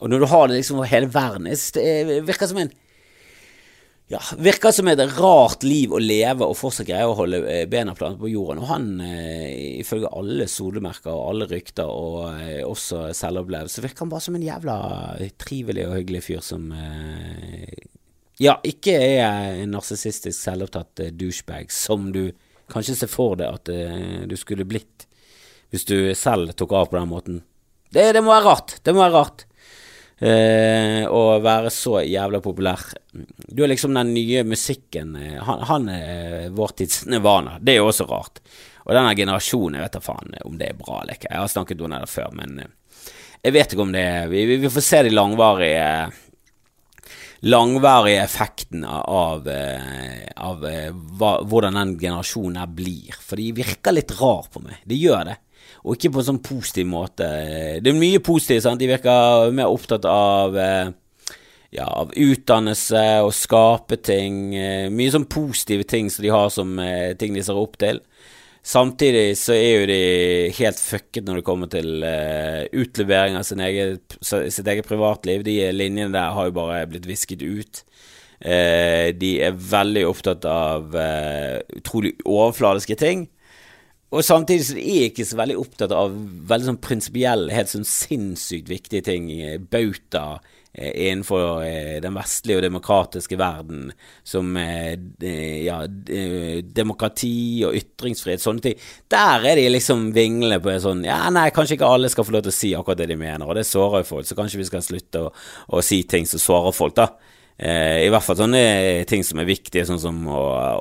Og 0.00 0.12
når 0.12 0.22
du 0.22 0.30
har 0.30 0.46
det 0.48 0.60
liksom 0.60 0.78
over 0.80 0.88
hele 0.88 1.10
verden 1.12 1.44
Det 1.50 2.22
virker 2.24 2.48
som 2.48 2.62
en 2.62 2.72
ja, 4.10 4.18
virker 4.42 4.72
som 4.74 4.88
et 4.90 5.00
rart 5.20 5.62
liv 5.62 5.92
å 5.94 6.00
leve 6.02 6.42
og 6.42 6.56
fortsatt 6.58 6.88
greie 6.88 7.06
å 7.06 7.14
holde 7.14 7.44
eh, 7.46 7.62
bena 7.70 7.92
plantet 7.94 8.18
på 8.18 8.32
jorden. 8.32 8.58
Og 8.64 8.66
han, 8.66 8.88
eh, 9.04 9.78
ifølge 9.84 10.10
alle 10.18 10.48
solemerker 10.50 11.12
og 11.14 11.28
alle 11.28 11.46
rykter, 11.52 11.86
og 11.86 12.40
eh, 12.42 12.64
også 12.66 13.12
selvopplevd, 13.14 13.70
så 13.70 13.84
virker 13.84 14.02
han 14.02 14.10
bare 14.10 14.26
som 14.26 14.34
en 14.34 14.48
jævla 14.48 14.76
trivelig 15.38 15.86
og 15.86 15.94
hyggelig 16.00 16.24
fyr 16.26 16.42
som 16.42 16.66
eh, 16.74 17.86
ja, 18.40 18.56
ikke 18.64 18.94
er 18.96 19.12
jeg 19.18 19.60
en 19.64 19.74
narsissistisk, 19.76 20.36
selvopptatt 20.38 21.04
uh, 21.04 21.12
douchebag 21.12 21.72
som 21.74 22.08
du 22.14 22.30
kanskje 22.70 22.96
ser 22.96 23.10
for 23.12 23.36
deg 23.36 23.52
at 23.52 23.70
uh, 23.72 24.24
du 24.30 24.36
skulle 24.40 24.68
blitt 24.68 25.06
hvis 25.70 25.86
du 25.86 25.96
selv 26.18 26.54
tok 26.58 26.72
av 26.74 26.88
på 26.90 26.98
den 26.98 27.10
måten. 27.10 27.42
Det, 27.92 28.08
det 28.16 28.22
må 28.24 28.32
være 28.32 28.46
rart. 28.48 28.74
Det 28.82 28.94
må 28.94 29.04
være 29.04 29.14
rart. 29.14 29.44
Uh, 30.20 31.04
å 31.08 31.20
være 31.40 31.70
så 31.72 32.00
jævla 32.02 32.40
populær. 32.44 32.82
Du 33.12 33.62
er 33.64 33.70
liksom 33.70 33.94
den 33.96 34.10
nye 34.12 34.42
musikken 34.44 35.14
Han, 35.46 35.62
han 35.68 35.86
er 35.92 36.50
vår 36.56 36.74
tids 36.80 37.04
nirvana. 37.08 37.58
Det 37.60 37.76
er 37.76 37.80
jo 37.80 37.92
også 37.92 38.08
rart. 38.10 38.42
Og 38.86 38.96
denne 38.96 39.14
generasjonen, 39.14 39.78
jeg 39.78 39.86
vet 39.86 39.96
da 39.98 40.02
faen 40.02 40.36
om 40.48 40.58
det 40.58 40.72
er 40.72 40.80
bra 40.80 41.02
eller 41.02 41.20
ikke. 41.20 41.30
Jeg 41.30 41.44
har 41.44 41.52
snakket 41.52 41.84
om 41.84 41.94
det 41.94 42.02
før, 42.10 42.34
men 42.40 42.58
jeg 43.40 43.54
vet 43.54 43.72
ikke 43.72 43.84
om 43.84 43.94
det 43.94 44.02
er 44.04 44.28
Vi, 44.32 44.42
vi 44.64 44.72
får 44.72 44.84
se 44.84 45.04
de 45.06 45.14
langvarige 45.14 45.86
langvarige 47.40 48.22
effekten 48.22 48.84
av, 48.84 49.48
eh, 49.48 50.26
av 50.36 50.64
eh, 50.66 50.90
hvordan 50.92 51.78
den 51.78 51.98
generasjonen 51.98 52.60
her 52.60 52.66
blir. 52.66 53.16
For 53.24 53.40
de 53.40 53.52
virker 53.56 53.96
litt 53.96 54.12
rar 54.20 54.48
på 54.52 54.62
meg. 54.64 54.82
De 54.84 54.98
gjør 55.00 55.30
det. 55.32 55.36
Og 55.84 55.96
ikke 55.96 56.12
på 56.12 56.20
en 56.20 56.28
sånn 56.32 56.42
positiv 56.44 56.88
måte. 56.90 57.28
Det 57.80 57.88
er 57.88 57.96
mye 57.96 58.20
positivt. 58.20 58.66
sant? 58.66 58.80
De 58.80 58.90
virker 58.90 59.52
mer 59.56 59.72
opptatt 59.72 60.04
av 60.04 60.58
eh, 60.58 60.90
ja, 61.72 61.86
av 61.86 62.12
utdannelse 62.12 63.04
og 63.24 63.32
skape 63.32 64.00
ting. 64.04 64.50
Mye 64.92 65.12
sånn 65.14 65.28
positive 65.30 65.86
ting 65.88 66.10
som 66.10 66.24
de 66.26 66.32
har 66.34 66.50
som 66.52 66.74
ting 67.16 67.36
de 67.36 67.44
ser 67.46 67.56
opp 67.56 67.78
til. 67.80 68.02
Samtidig 68.60 69.38
så 69.40 69.54
er 69.56 69.70
jo 69.72 69.84
de 69.88 70.00
helt 70.58 70.80
fucket 70.80 71.24
når 71.24 71.40
det 71.40 71.46
kommer 71.46 71.70
til 71.72 72.04
uh, 72.04 72.66
utlevering 72.76 73.38
av 73.38 73.48
eget, 73.64 74.18
sitt 74.20 74.68
eget 74.68 74.88
privatliv. 74.88 75.44
De 75.46 75.56
linjene 75.72 76.12
der 76.12 76.34
har 76.36 76.50
jo 76.50 76.56
bare 76.58 76.84
blitt 76.90 77.08
visket 77.08 77.40
ut. 77.40 77.82
Uh, 78.44 79.16
de 79.16 79.38
er 79.44 79.56
veldig 79.56 80.04
opptatt 80.08 80.44
av 80.48 80.92
uh, 80.92 81.56
utrolig 81.80 82.14
overfladiske 82.28 82.98
ting. 83.00 83.28
Og 84.10 84.24
samtidig 84.26 84.64
så 84.66 84.78
er 84.78 84.96
jeg 85.04 85.10
ikke 85.12 85.28
så 85.28 85.36
veldig 85.38 85.58
opptatt 85.60 85.92
av 85.94 86.14
veldig 86.50 86.72
sånn 86.72 86.80
prinsipielle, 86.82 87.52
helt 87.54 87.70
sånn 87.70 87.86
sinnssykt 87.86 88.72
viktige 88.72 89.04
ting. 89.06 89.28
Bauta 89.70 90.40
Eh, 90.72 91.08
innenfor 91.10 91.64
eh, 91.64 91.96
den 91.98 92.14
vestlige 92.14 92.60
og 92.60 92.62
demokratiske 92.62 93.34
verden, 93.34 93.88
som 94.22 94.52
eh, 94.56 94.94
ja, 95.64 95.80
demokrati 96.62 97.64
og 97.66 97.74
ytringsfrihet, 97.74 98.38
sånne 98.44 98.62
ting. 98.62 98.84
Der 99.10 99.48
er 99.50 99.58
de 99.58 99.64
liksom 99.72 100.12
vinglende 100.14 100.60
på 100.62 100.70
en 100.70 100.84
sånn 100.84 101.02
Ja, 101.08 101.24
nei, 101.34 101.48
kanskje 101.50 101.74
ikke 101.74 101.90
alle 101.90 102.12
skal 102.12 102.28
få 102.28 102.36
lov 102.36 102.44
til 102.46 102.54
å 102.54 102.58
si 102.60 102.70
akkurat 102.78 103.02
det 103.02 103.08
de 103.10 103.18
mener, 103.18 103.48
og 103.50 103.58
det 103.58 103.66
sårer 103.66 104.04
jo 104.04 104.10
folk, 104.12 104.30
så 104.30 104.38
kanskje 104.38 104.62
vi 104.62 104.68
skal 104.70 104.86
slutte 104.86 105.24
å, 105.26 105.34
å 105.74 105.82
si 105.82 106.04
ting 106.06 106.30
som 106.30 106.44
sårer 106.44 106.78
folk, 106.78 106.94
da. 107.02 107.08
I 107.60 108.08
hvert 108.08 108.24
fall 108.24 108.38
sånne 108.38 108.60
ting 109.10 109.20
som 109.26 109.40
er 109.42 109.48
viktige, 109.48 109.84
sånn 109.84 110.00
som 110.00 110.20
å, 110.32 110.40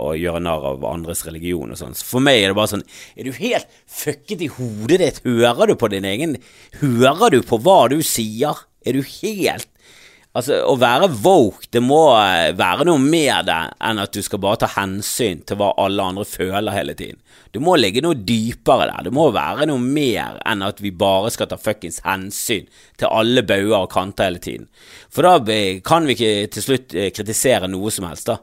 å 0.10 0.14
gjøre 0.16 0.40
narr 0.40 0.68
av 0.70 0.86
andres 0.88 1.26
religion 1.28 1.74
og 1.74 1.80
sånn. 1.80 1.98
For 2.08 2.24
meg 2.24 2.40
er 2.40 2.54
det 2.54 2.60
bare 2.60 2.72
sånn 2.72 2.86
Er 3.20 3.28
du 3.28 3.34
helt 3.36 3.68
fucket 3.84 4.46
i 4.46 4.48
hodet 4.54 5.02
ditt? 5.02 5.20
Hører 5.26 5.74
du 5.74 5.76
på 5.80 5.92
din 5.92 6.08
egen 6.08 6.38
Hører 6.80 7.36
du 7.36 7.42
på 7.44 7.60
hva 7.66 7.82
du 7.92 8.00
sier? 8.06 8.64
Er 8.88 8.96
du 8.96 9.04
helt 9.04 9.69
Altså, 10.40 10.60
Å 10.64 10.76
være 10.80 11.10
woke, 11.20 11.68
det 11.74 11.82
må 11.84 12.00
eh, 12.16 12.54
være 12.56 12.86
noe 12.88 13.02
mer 13.02 13.42
det 13.48 13.58
enn 13.84 14.00
at 14.00 14.14
du 14.16 14.22
skal 14.24 14.40
bare 14.44 14.62
ta 14.62 14.70
hensyn 14.78 15.42
til 15.44 15.60
hva 15.60 15.74
alle 15.84 16.06
andre 16.14 16.24
føler 16.28 16.72
hele 16.72 16.96
tiden. 16.96 17.20
Det 17.52 17.60
må 17.64 17.74
ligge 17.80 18.04
noe 18.06 18.16
dypere 18.16 18.88
der. 18.88 19.10
Det 19.10 19.14
må 19.16 19.26
være 19.36 19.68
noe 19.68 19.82
mer 19.84 20.38
enn 20.48 20.64
at 20.64 20.80
vi 20.84 20.94
bare 20.96 21.32
skal 21.34 21.50
ta 21.52 21.58
fuckings 21.60 22.00
hensyn 22.06 22.70
til 23.02 23.10
alle 23.10 23.44
bauger 23.44 23.82
og 23.82 23.92
kanter 23.92 24.30
hele 24.30 24.44
tiden. 24.46 24.70
For 25.12 25.28
da 25.28 25.60
kan 25.84 26.08
vi 26.08 26.16
ikke 26.16 26.54
til 26.56 26.68
slutt 26.70 26.96
eh, 26.96 27.12
kritisere 27.16 27.68
noe 27.72 27.92
som 27.92 28.08
helst, 28.08 28.32
da. 28.32 28.40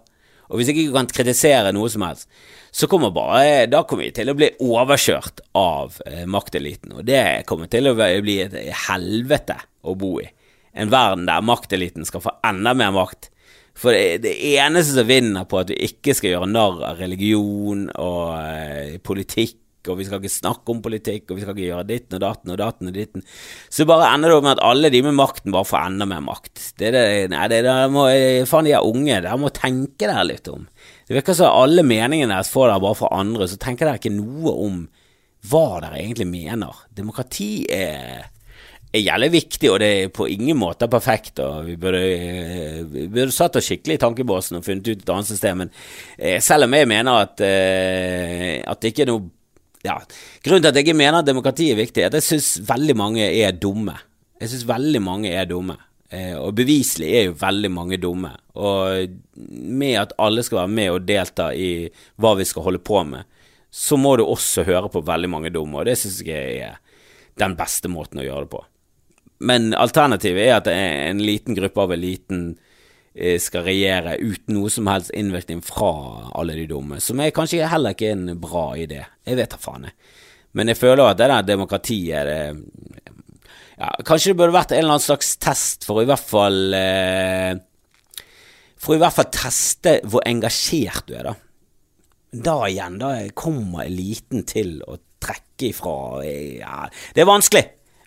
Og 0.51 0.61
hvis 0.61 0.75
ikke 0.75 0.93
kan 0.95 1.09
kritisere 1.11 1.73
noe 1.75 1.89
som 1.91 2.05
helst, 2.07 2.29
så 2.77 2.87
kommer 2.91 3.11
bare 3.11 3.65
Da 3.73 3.81
kommer 3.89 4.05
vi 4.05 4.13
til 4.15 4.29
å 4.29 4.37
bli 4.37 4.53
overkjørt 4.61 5.41
av 5.57 5.97
eh, 6.05 6.27
makteliten, 6.29 6.99
og 6.99 7.07
det 7.09 7.47
kommer 7.49 7.73
til 7.73 7.89
å 7.89 7.97
bli 7.97 8.43
et 8.45 8.59
helvete 8.85 9.63
å 9.87 9.97
bo 9.97 10.19
i 10.21 10.29
en 10.77 10.93
verden 10.93 11.27
der 11.29 11.45
makteliten 11.45 12.07
skal 12.09 12.25
få 12.25 12.37
enda 12.47 12.75
mer 12.77 12.95
makt. 12.97 13.31
For 13.77 13.93
det, 13.93 14.23
det 14.25 14.33
eneste 14.57 14.97
som 14.97 15.09
vinner 15.09 15.45
på 15.49 15.61
at 15.61 15.71
vi 15.73 15.79
ikke 15.91 16.15
skal 16.17 16.33
gjøre 16.33 16.49
narr 16.49 16.83
av 16.93 17.01
religion 17.03 17.87
og 17.93 18.37
eh, 18.41 18.97
politikk, 19.05 19.61
og 19.87 20.01
vi 20.01 20.07
skal 20.09 20.19
ikke 20.19 20.33
snakke 20.33 20.73
om 20.73 20.81
politikk, 20.83 21.29
og 21.29 21.37
vi 21.37 21.45
skal 21.45 21.55
ikke 21.55 21.69
gjøre 21.69 21.87
ditten 21.87 22.17
og 22.17 22.23
datten 22.25 22.53
og 22.53 22.59
datten 22.59 22.91
og 22.91 22.97
ditten, 22.97 23.23
så 23.71 23.87
bare 23.87 24.09
ender 24.15 24.33
det 24.33 24.39
opp 24.39 24.47
med 24.47 24.57
at 24.57 24.63
alle 24.67 24.91
de 24.91 25.03
med 25.07 25.15
makten 25.19 25.55
bare 25.55 25.69
får 25.69 25.91
enda 25.93 26.09
mer 26.11 26.25
makt. 26.27 26.55
Det, 26.81 26.91
det, 26.97 27.05
nei, 27.31 27.45
det, 27.53 27.61
det 27.69 27.75
må, 27.95 28.07
faen, 28.51 28.67
de 28.67 28.75
er 28.75 28.89
unge, 28.89 29.21
dere 29.21 29.41
må 29.41 29.53
tenke 29.55 30.09
dere 30.09 30.25
litt 30.27 30.51
om. 30.51 30.65
Det 31.07 31.19
virker 31.21 31.37
som 31.39 31.53
alle 31.53 31.85
meningene 31.87 32.35
deres 32.35 32.51
får 32.51 32.73
dere 32.73 32.83
bare 32.83 32.99
fra 32.99 33.13
andre, 33.21 33.51
så 33.51 33.61
tenker 33.63 33.87
dere 33.87 34.01
ikke 34.01 34.17
noe 34.17 34.57
om 34.67 34.81
hva 35.47 35.67
dere 35.85 36.01
egentlig 36.01 36.27
mener. 36.33 36.87
Demokrati 36.97 37.51
er 37.71 38.33
er 38.95 39.03
jævlig 39.03 39.31
viktig, 39.35 39.71
og 39.73 39.81
det 39.83 39.89
er 39.93 40.13
på 40.15 40.29
ingen 40.31 40.59
måte 40.59 40.89
perfekt. 40.91 41.41
og 41.43 41.67
Vi 41.67 41.77
burde, 41.81 42.03
vi 42.93 43.07
burde 43.09 43.35
satt 43.35 43.59
oss 43.59 43.69
skikkelig 43.69 43.99
i 43.99 44.03
tankebåsen 44.03 44.59
og 44.59 44.67
funnet 44.67 44.89
ut 44.89 45.03
et 45.03 45.15
annet 45.15 45.31
system. 45.31 45.65
Men 45.65 45.73
eh, 46.19 46.39
selv 46.45 46.69
om 46.69 46.77
jeg 46.77 46.89
mener 46.91 47.25
at, 47.27 47.41
eh, 47.45 48.63
at 48.65 48.81
det 48.83 48.93
ikke 48.93 49.07
er 49.07 49.13
noe 49.13 49.33
ja, 49.87 50.01
Grunnen 50.43 50.65
til 50.65 50.71
at 50.73 50.79
jeg 50.79 50.87
ikke 50.89 50.99
mener 50.99 51.21
at 51.21 51.29
demokrati 51.29 51.69
er 51.71 51.79
viktig, 51.79 52.03
er 52.03 52.11
at 52.11 52.17
jeg 52.19 52.27
syns 52.27 52.49
veldig 52.67 52.97
mange 52.99 53.27
er 53.27 53.53
dumme. 53.55 53.95
Jeg 54.41 54.51
syns 54.51 54.67
veldig 54.67 55.03
mange 55.05 55.31
er 55.31 55.47
dumme. 55.47 55.77
Eh, 56.11 56.35
og 56.39 56.57
beviselig 56.59 57.13
er 57.15 57.25
jo 57.29 57.37
veldig 57.39 57.71
mange 57.71 57.99
dumme. 58.03 58.33
Og 58.59 59.15
med 59.37 59.97
at 60.01 60.15
alle 60.23 60.43
skal 60.47 60.65
være 60.65 60.75
med 60.79 60.93
og 60.95 61.07
delta 61.07 61.53
i 61.55 61.89
hva 62.23 62.35
vi 62.39 62.47
skal 62.49 62.67
holde 62.67 62.83
på 62.83 63.03
med, 63.07 63.27
så 63.71 63.99
må 64.01 64.17
du 64.17 64.25
også 64.25 64.65
høre 64.67 64.91
på 64.91 65.05
veldig 65.05 65.31
mange 65.31 65.53
dumme, 65.53 65.79
og 65.79 65.89
det 65.89 65.99
syns 66.01 66.23
jeg 66.25 66.61
er 66.65 66.79
den 67.37 67.57
beste 67.59 67.91
måten 67.93 68.23
å 68.23 68.25
gjøre 68.25 68.47
det 68.47 68.53
på. 68.55 68.63
Men 69.39 69.75
alternativet 69.77 70.47
er 70.47 70.55
at 70.57 70.71
en 70.73 71.21
liten 71.21 71.57
gruppe 71.57 71.83
av 71.83 71.93
eliten 71.93 72.45
eh, 73.15 73.37
skal 73.43 73.67
regjere 73.67 74.17
uten 74.23 74.57
noe 74.57 74.73
som 74.73 74.89
helst 74.89 75.13
innvirkning 75.17 75.61
fra 75.65 75.93
alle 76.37 76.57
de 76.57 76.69
dumme, 76.71 77.01
som 77.05 77.21
er 77.21 77.35
kanskje 77.37 77.69
heller 77.69 77.97
ikke 77.97 78.15
en 78.15 78.31
bra 78.41 78.71
idé. 78.81 79.03
Jeg 79.27 79.41
vet 79.41 79.53
da 79.53 79.61
faen. 79.61 79.91
Men 80.57 80.73
jeg 80.73 80.81
føler 80.81 81.05
at 81.05 81.21
det 81.21 81.29
der 81.29 81.49
demokratiet 81.53 82.29
det, 82.31 82.41
ja, 83.77 83.91
Kanskje 84.09 84.33
det 84.33 84.39
burde 84.41 84.57
vært 84.57 84.73
en 84.73 84.81
eller 84.81 84.97
annen 84.97 85.05
slags 85.05 85.35
test 85.37 85.85
for 85.85 86.01
å 86.01 86.05
i 86.07 86.09
hvert 86.09 86.25
fall 86.25 86.77
eh, 86.79 87.59
For 88.81 88.95
å 88.95 88.97
i 88.97 89.03
hvert 89.03 89.19
fall 89.19 89.29
teste 89.35 89.99
hvor 90.09 90.25
engasjert 90.25 91.11
du 91.11 91.17
er, 91.19 91.29
da. 91.29 91.35
Da 92.47 92.57
igjen, 92.69 92.97
da 93.01 93.11
kommer 93.37 93.85
eliten 93.85 94.47
til 94.49 94.79
å 94.85 94.97
trekke 95.23 95.69
ifra 95.71 96.25
ja, 96.25 96.87
Det 97.13 97.25
er 97.25 97.29
vanskelig. 97.29 97.65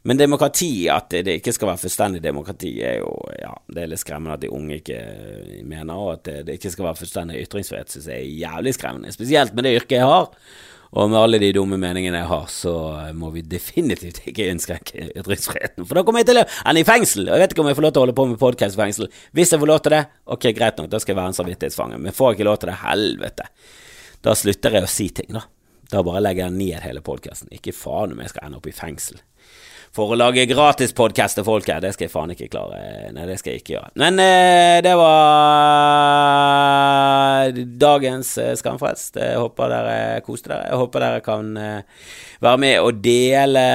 Men 0.07 0.19
demokrati, 0.19 0.87
at 0.91 1.11
det 1.11 1.39
ikke 1.39 1.53
skal 1.55 1.73
være 1.73 1.81
fullstendig 1.81 2.21
demokrati, 2.23 2.71
er 2.85 3.01
jo 3.01 3.11
ja, 3.35 3.51
det 3.67 3.83
er 3.83 3.91
litt 3.91 4.03
skremmende 4.03 4.37
at 4.37 4.43
de 4.45 4.51
unge 4.55 4.79
ikke 4.79 4.99
mener, 5.67 5.93
og 5.97 6.13
at 6.17 6.31
det 6.47 6.55
ikke 6.55 6.71
skal 6.71 6.87
være 6.87 7.01
fullstendig 7.01 7.43
ytringsfrihet, 7.43 7.91
syns 7.91 8.07
jeg 8.07 8.23
er 8.23 8.35
jævlig 8.45 8.75
skremmende. 8.77 9.11
Spesielt 9.15 9.55
med 9.55 9.67
det 9.67 9.75
yrket 9.81 9.99
jeg 9.99 10.07
har. 10.07 10.31
Og 10.89 11.05
med 11.11 11.19
alle 11.19 11.37
de 11.37 11.51
dumme 11.53 11.77
meningene 11.77 12.17
jeg 12.17 12.29
har, 12.31 12.47
så 12.49 12.71
må 13.13 13.29
vi 13.35 13.43
definitivt 13.45 14.23
ikke 14.25 14.47
innskrenke 14.49 15.11
ytringsfriheten. 15.19 15.85
For 15.85 15.99
da 15.99 16.01
kommer 16.05 16.23
jeg 16.23 16.31
til 16.31 16.41
å 16.41 16.47
ende 16.63 16.81
i 16.81 16.87
fengsel. 16.87 17.27
Og 17.27 17.35
jeg 17.35 17.43
vet 17.43 17.53
ikke 17.53 17.61
om 17.61 17.69
jeg 17.69 17.77
får 17.77 17.85
lov 17.85 17.93
til 17.93 18.01
å 18.01 18.05
holde 18.07 18.15
på 18.17 18.25
med 18.31 18.41
podkast 18.41 18.77
i 18.77 18.81
fengsel. 18.81 19.11
Hvis 19.37 19.53
jeg 19.53 19.61
får 19.61 19.69
lov 19.69 19.83
til 19.85 19.93
det, 19.93 20.01
ok, 20.33 20.49
greit 20.57 20.81
nok, 20.81 20.89
da 20.89 21.01
skal 21.03 21.13
jeg 21.13 21.19
være 21.21 21.33
en 21.35 21.37
samvittighetsfange. 21.37 22.01
Men 22.01 22.15
får 22.17 22.31
jeg 22.31 22.39
ikke 22.39 22.49
lov 22.49 22.57
til 22.57 22.71
det, 22.71 22.79
helvete. 22.81 23.47
Da 24.25 24.35
slutter 24.41 24.79
jeg 24.79 24.87
å 24.87 24.89
si 24.89 25.09
ting, 25.21 25.29
da. 25.37 25.45
Da 25.89 26.03
bare 26.05 26.21
legger 26.21 26.47
jeg 26.47 26.57
ned 26.57 26.85
hele 26.85 27.01
podkasten. 27.01 27.49
Ikke 27.55 27.73
faen 27.73 28.13
om 28.13 28.21
jeg 28.21 28.33
skal 28.33 28.47
ende 28.47 28.61
opp 28.61 28.69
i 28.69 28.75
fengsel 28.75 29.17
for 29.95 30.13
å 30.13 30.17
lage 30.17 30.43
gratispodkast 30.49 31.39
til 31.39 31.45
folket. 31.47 31.81
Det 31.81 31.89
skal 31.95 32.05
jeg 32.05 32.13
faen 32.13 32.33
ikke 32.33 32.49
klare. 32.53 33.09
Nei, 33.15 33.25
det 33.25 33.39
skal 33.41 33.55
jeg 33.55 33.63
ikke 33.63 33.73
gjøre. 33.73 33.91
Men 33.97 34.21
eh, 34.21 34.77
det 34.85 34.93
var 34.99 35.09
dagens 37.81 38.29
eh, 38.41 38.55
Skamfrelst. 38.59 39.17
Jeg 39.17 39.39
håper 39.41 39.73
dere 39.73 40.21
koste 40.25 40.51
dere. 40.51 40.67
Jeg 40.69 40.81
håper 40.83 41.05
dere 41.05 41.23
kan 41.25 41.45
eh, 41.57 41.81
være 42.45 42.61
med 42.61 42.75
og 42.85 43.01
dele 43.03 43.65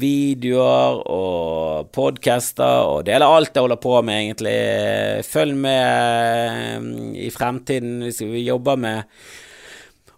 videoer 0.00 1.02
og 1.10 1.90
podcaster 1.94 2.92
og 2.92 3.00
dele 3.08 3.26
alt 3.26 3.54
jeg 3.54 3.66
holder 3.66 3.82
på 3.82 3.94
med, 4.06 4.16
egentlig. 4.22 4.58
Følg 5.26 5.54
med 5.66 5.82
eh, 5.82 6.78
i 7.26 7.30
fremtiden 7.34 7.98
hvis 8.06 8.22
vi 8.22 8.46
jobber 8.46 8.78
med 8.78 8.96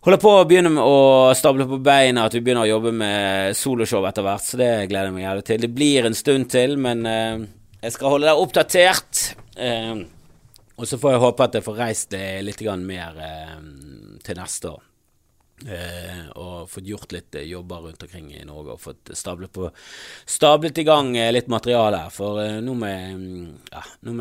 holder 0.06 0.22
på 0.22 0.32
å 0.38 0.46
begynne 0.46 0.70
med 0.70 0.86
å 0.86 1.34
stable 1.34 1.64
på 1.66 1.80
beina, 1.82 2.28
at 2.28 2.34
vi 2.36 2.40
begynner 2.44 2.62
å 2.62 2.76
jobbe 2.76 2.92
med 2.94 3.56
soloshow 3.58 4.04
etter 4.06 4.22
hvert, 4.22 4.44
så 4.46 4.58
det 4.60 4.72
gleder 4.86 5.10
jeg 5.10 5.14
meg 5.16 5.24
jævlig 5.24 5.46
til. 5.48 5.62
Det 5.64 5.70
blir 5.74 6.06
en 6.06 6.14
stund 6.14 6.46
til, 6.52 6.76
men 6.78 7.00
uh, 7.10 7.46
jeg 7.80 7.94
skal 7.96 8.12
holde 8.12 8.28
deg 8.28 8.42
oppdatert. 8.42 9.22
Uh, 9.58 10.04
og 10.76 10.86
så 10.86 10.98
får 11.02 11.16
jeg 11.16 11.22
håpe 11.24 11.48
at 11.48 11.56
jeg 11.58 11.64
får 11.66 11.80
reist 11.80 12.12
det 12.12 12.26
litt 12.44 12.62
mer 12.84 13.16
til 14.22 14.36
neste 14.36 14.70
år. 14.76 14.82
og 16.36 16.68
fått 16.68 16.84
gjort 16.84 17.14
litt 17.16 17.38
jobber 17.48 17.86
rundt 17.86 18.02
omkring 18.04 18.26
i 18.36 18.44
Norge 18.44 18.74
og 18.74 18.82
fått 18.82 19.14
stablet, 19.16 19.50
på, 19.50 19.70
stablet 20.28 20.78
i 20.78 20.84
gang 20.84 21.16
litt 21.32 21.48
materiale. 21.48 22.02
For 22.12 22.42
ja, 22.44 22.60
nå, 22.60 22.74
må 22.76 22.92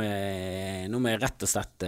jeg, 0.08 0.88
nå 0.96 1.04
rett 1.20 1.44
og 1.44 1.52
slett 1.52 1.86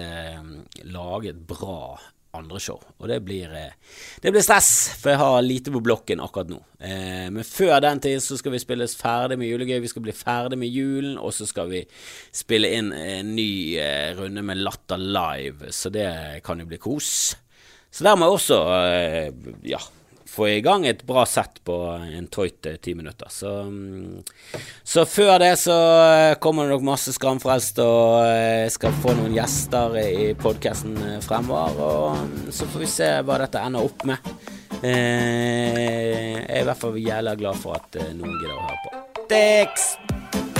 lage 0.91 1.31
et 1.31 1.41
bra 1.47 1.95
andre 2.37 2.61
show. 2.61 2.79
Og 2.97 3.09
det 3.11 3.19
blir, 3.25 3.51
eh, 3.53 3.73
det 4.21 4.31
blir, 4.31 4.43
stress, 4.45 4.69
for 5.01 5.13
jeg 5.13 5.21
har 5.21 5.41
lite 5.45 5.73
på 5.73 5.81
blokken 5.83 6.21
akkurat 6.23 6.51
nå. 6.51 6.61
Eh, 6.79 7.27
men 7.33 7.43
før 7.43 7.79
den 7.83 7.99
tid 8.03 8.21
så 8.23 8.37
skal 8.39 8.55
vi 8.55 8.61
spilles 8.63 8.95
ferdig 8.95 9.39
med 9.39 9.49
julegøy, 9.49 9.81
vi 9.81 9.91
skal 9.91 10.05
bli 10.05 10.15
ferdig 10.15 10.59
med 10.61 10.71
julen, 10.73 11.17
og 11.17 11.33
så 11.33 11.47
skal 11.49 11.69
vi 11.73 11.83
spille 12.31 12.71
inn 12.77 12.93
en 12.93 13.35
ny 13.35 13.77
eh, 13.81 14.13
runde 14.17 14.45
med 14.45 14.63
Latter 14.63 15.01
live, 15.01 15.71
så 15.71 15.91
det 15.93 16.09
kan 16.45 16.59
jo 16.59 16.69
bli 16.69 16.81
kos. 16.81 17.35
Så 17.91 18.03
der 18.03 18.17
må 18.19 18.27
jeg 18.27 18.39
også, 18.39 18.57
ja 19.65 19.79
få 20.29 20.49
i 20.49 20.61
gang 20.65 20.85
et 20.87 21.03
bra 21.07 21.25
sett 21.29 21.61
på 21.67 21.75
en 21.97 22.27
tøyt 22.31 22.67
ti 22.83 22.93
minutter. 22.97 23.29
Så, 23.31 23.53
mm, 23.63 24.23
så, 24.83 25.05
før 25.09 25.37
det 25.43 25.53
så 25.61 25.77
kommer 26.43 26.67
det 26.67 26.75
nok 26.75 26.85
masse 26.89 27.15
Skamfrelst, 27.15 27.81
og 27.83 28.27
jeg 28.27 28.75
skal 28.75 28.99
få 29.03 29.15
noen 29.17 29.35
gjester 29.37 29.97
i 30.03 30.29
podkasten 30.39 30.97
fremover. 31.25 31.81
Og 31.87 32.53
så 32.53 32.69
får 32.69 32.85
vi 32.85 32.91
se 32.97 33.11
hva 33.23 33.41
dette 33.43 33.63
ender 33.63 33.87
opp 33.87 34.07
med. 34.09 34.31
Eh, 34.83 35.81
jeg 36.37 36.45
er 36.45 36.61
i 36.61 36.67
hvert 36.67 36.83
fall 36.83 36.99
jævla 37.01 37.37
glad 37.39 37.63
for 37.63 37.79
at 37.79 37.99
noen 38.13 38.37
gidder 38.37 38.57
å 38.59 38.67
høre 38.67 38.83
på. 38.85 39.25
Tekst! 39.31 40.56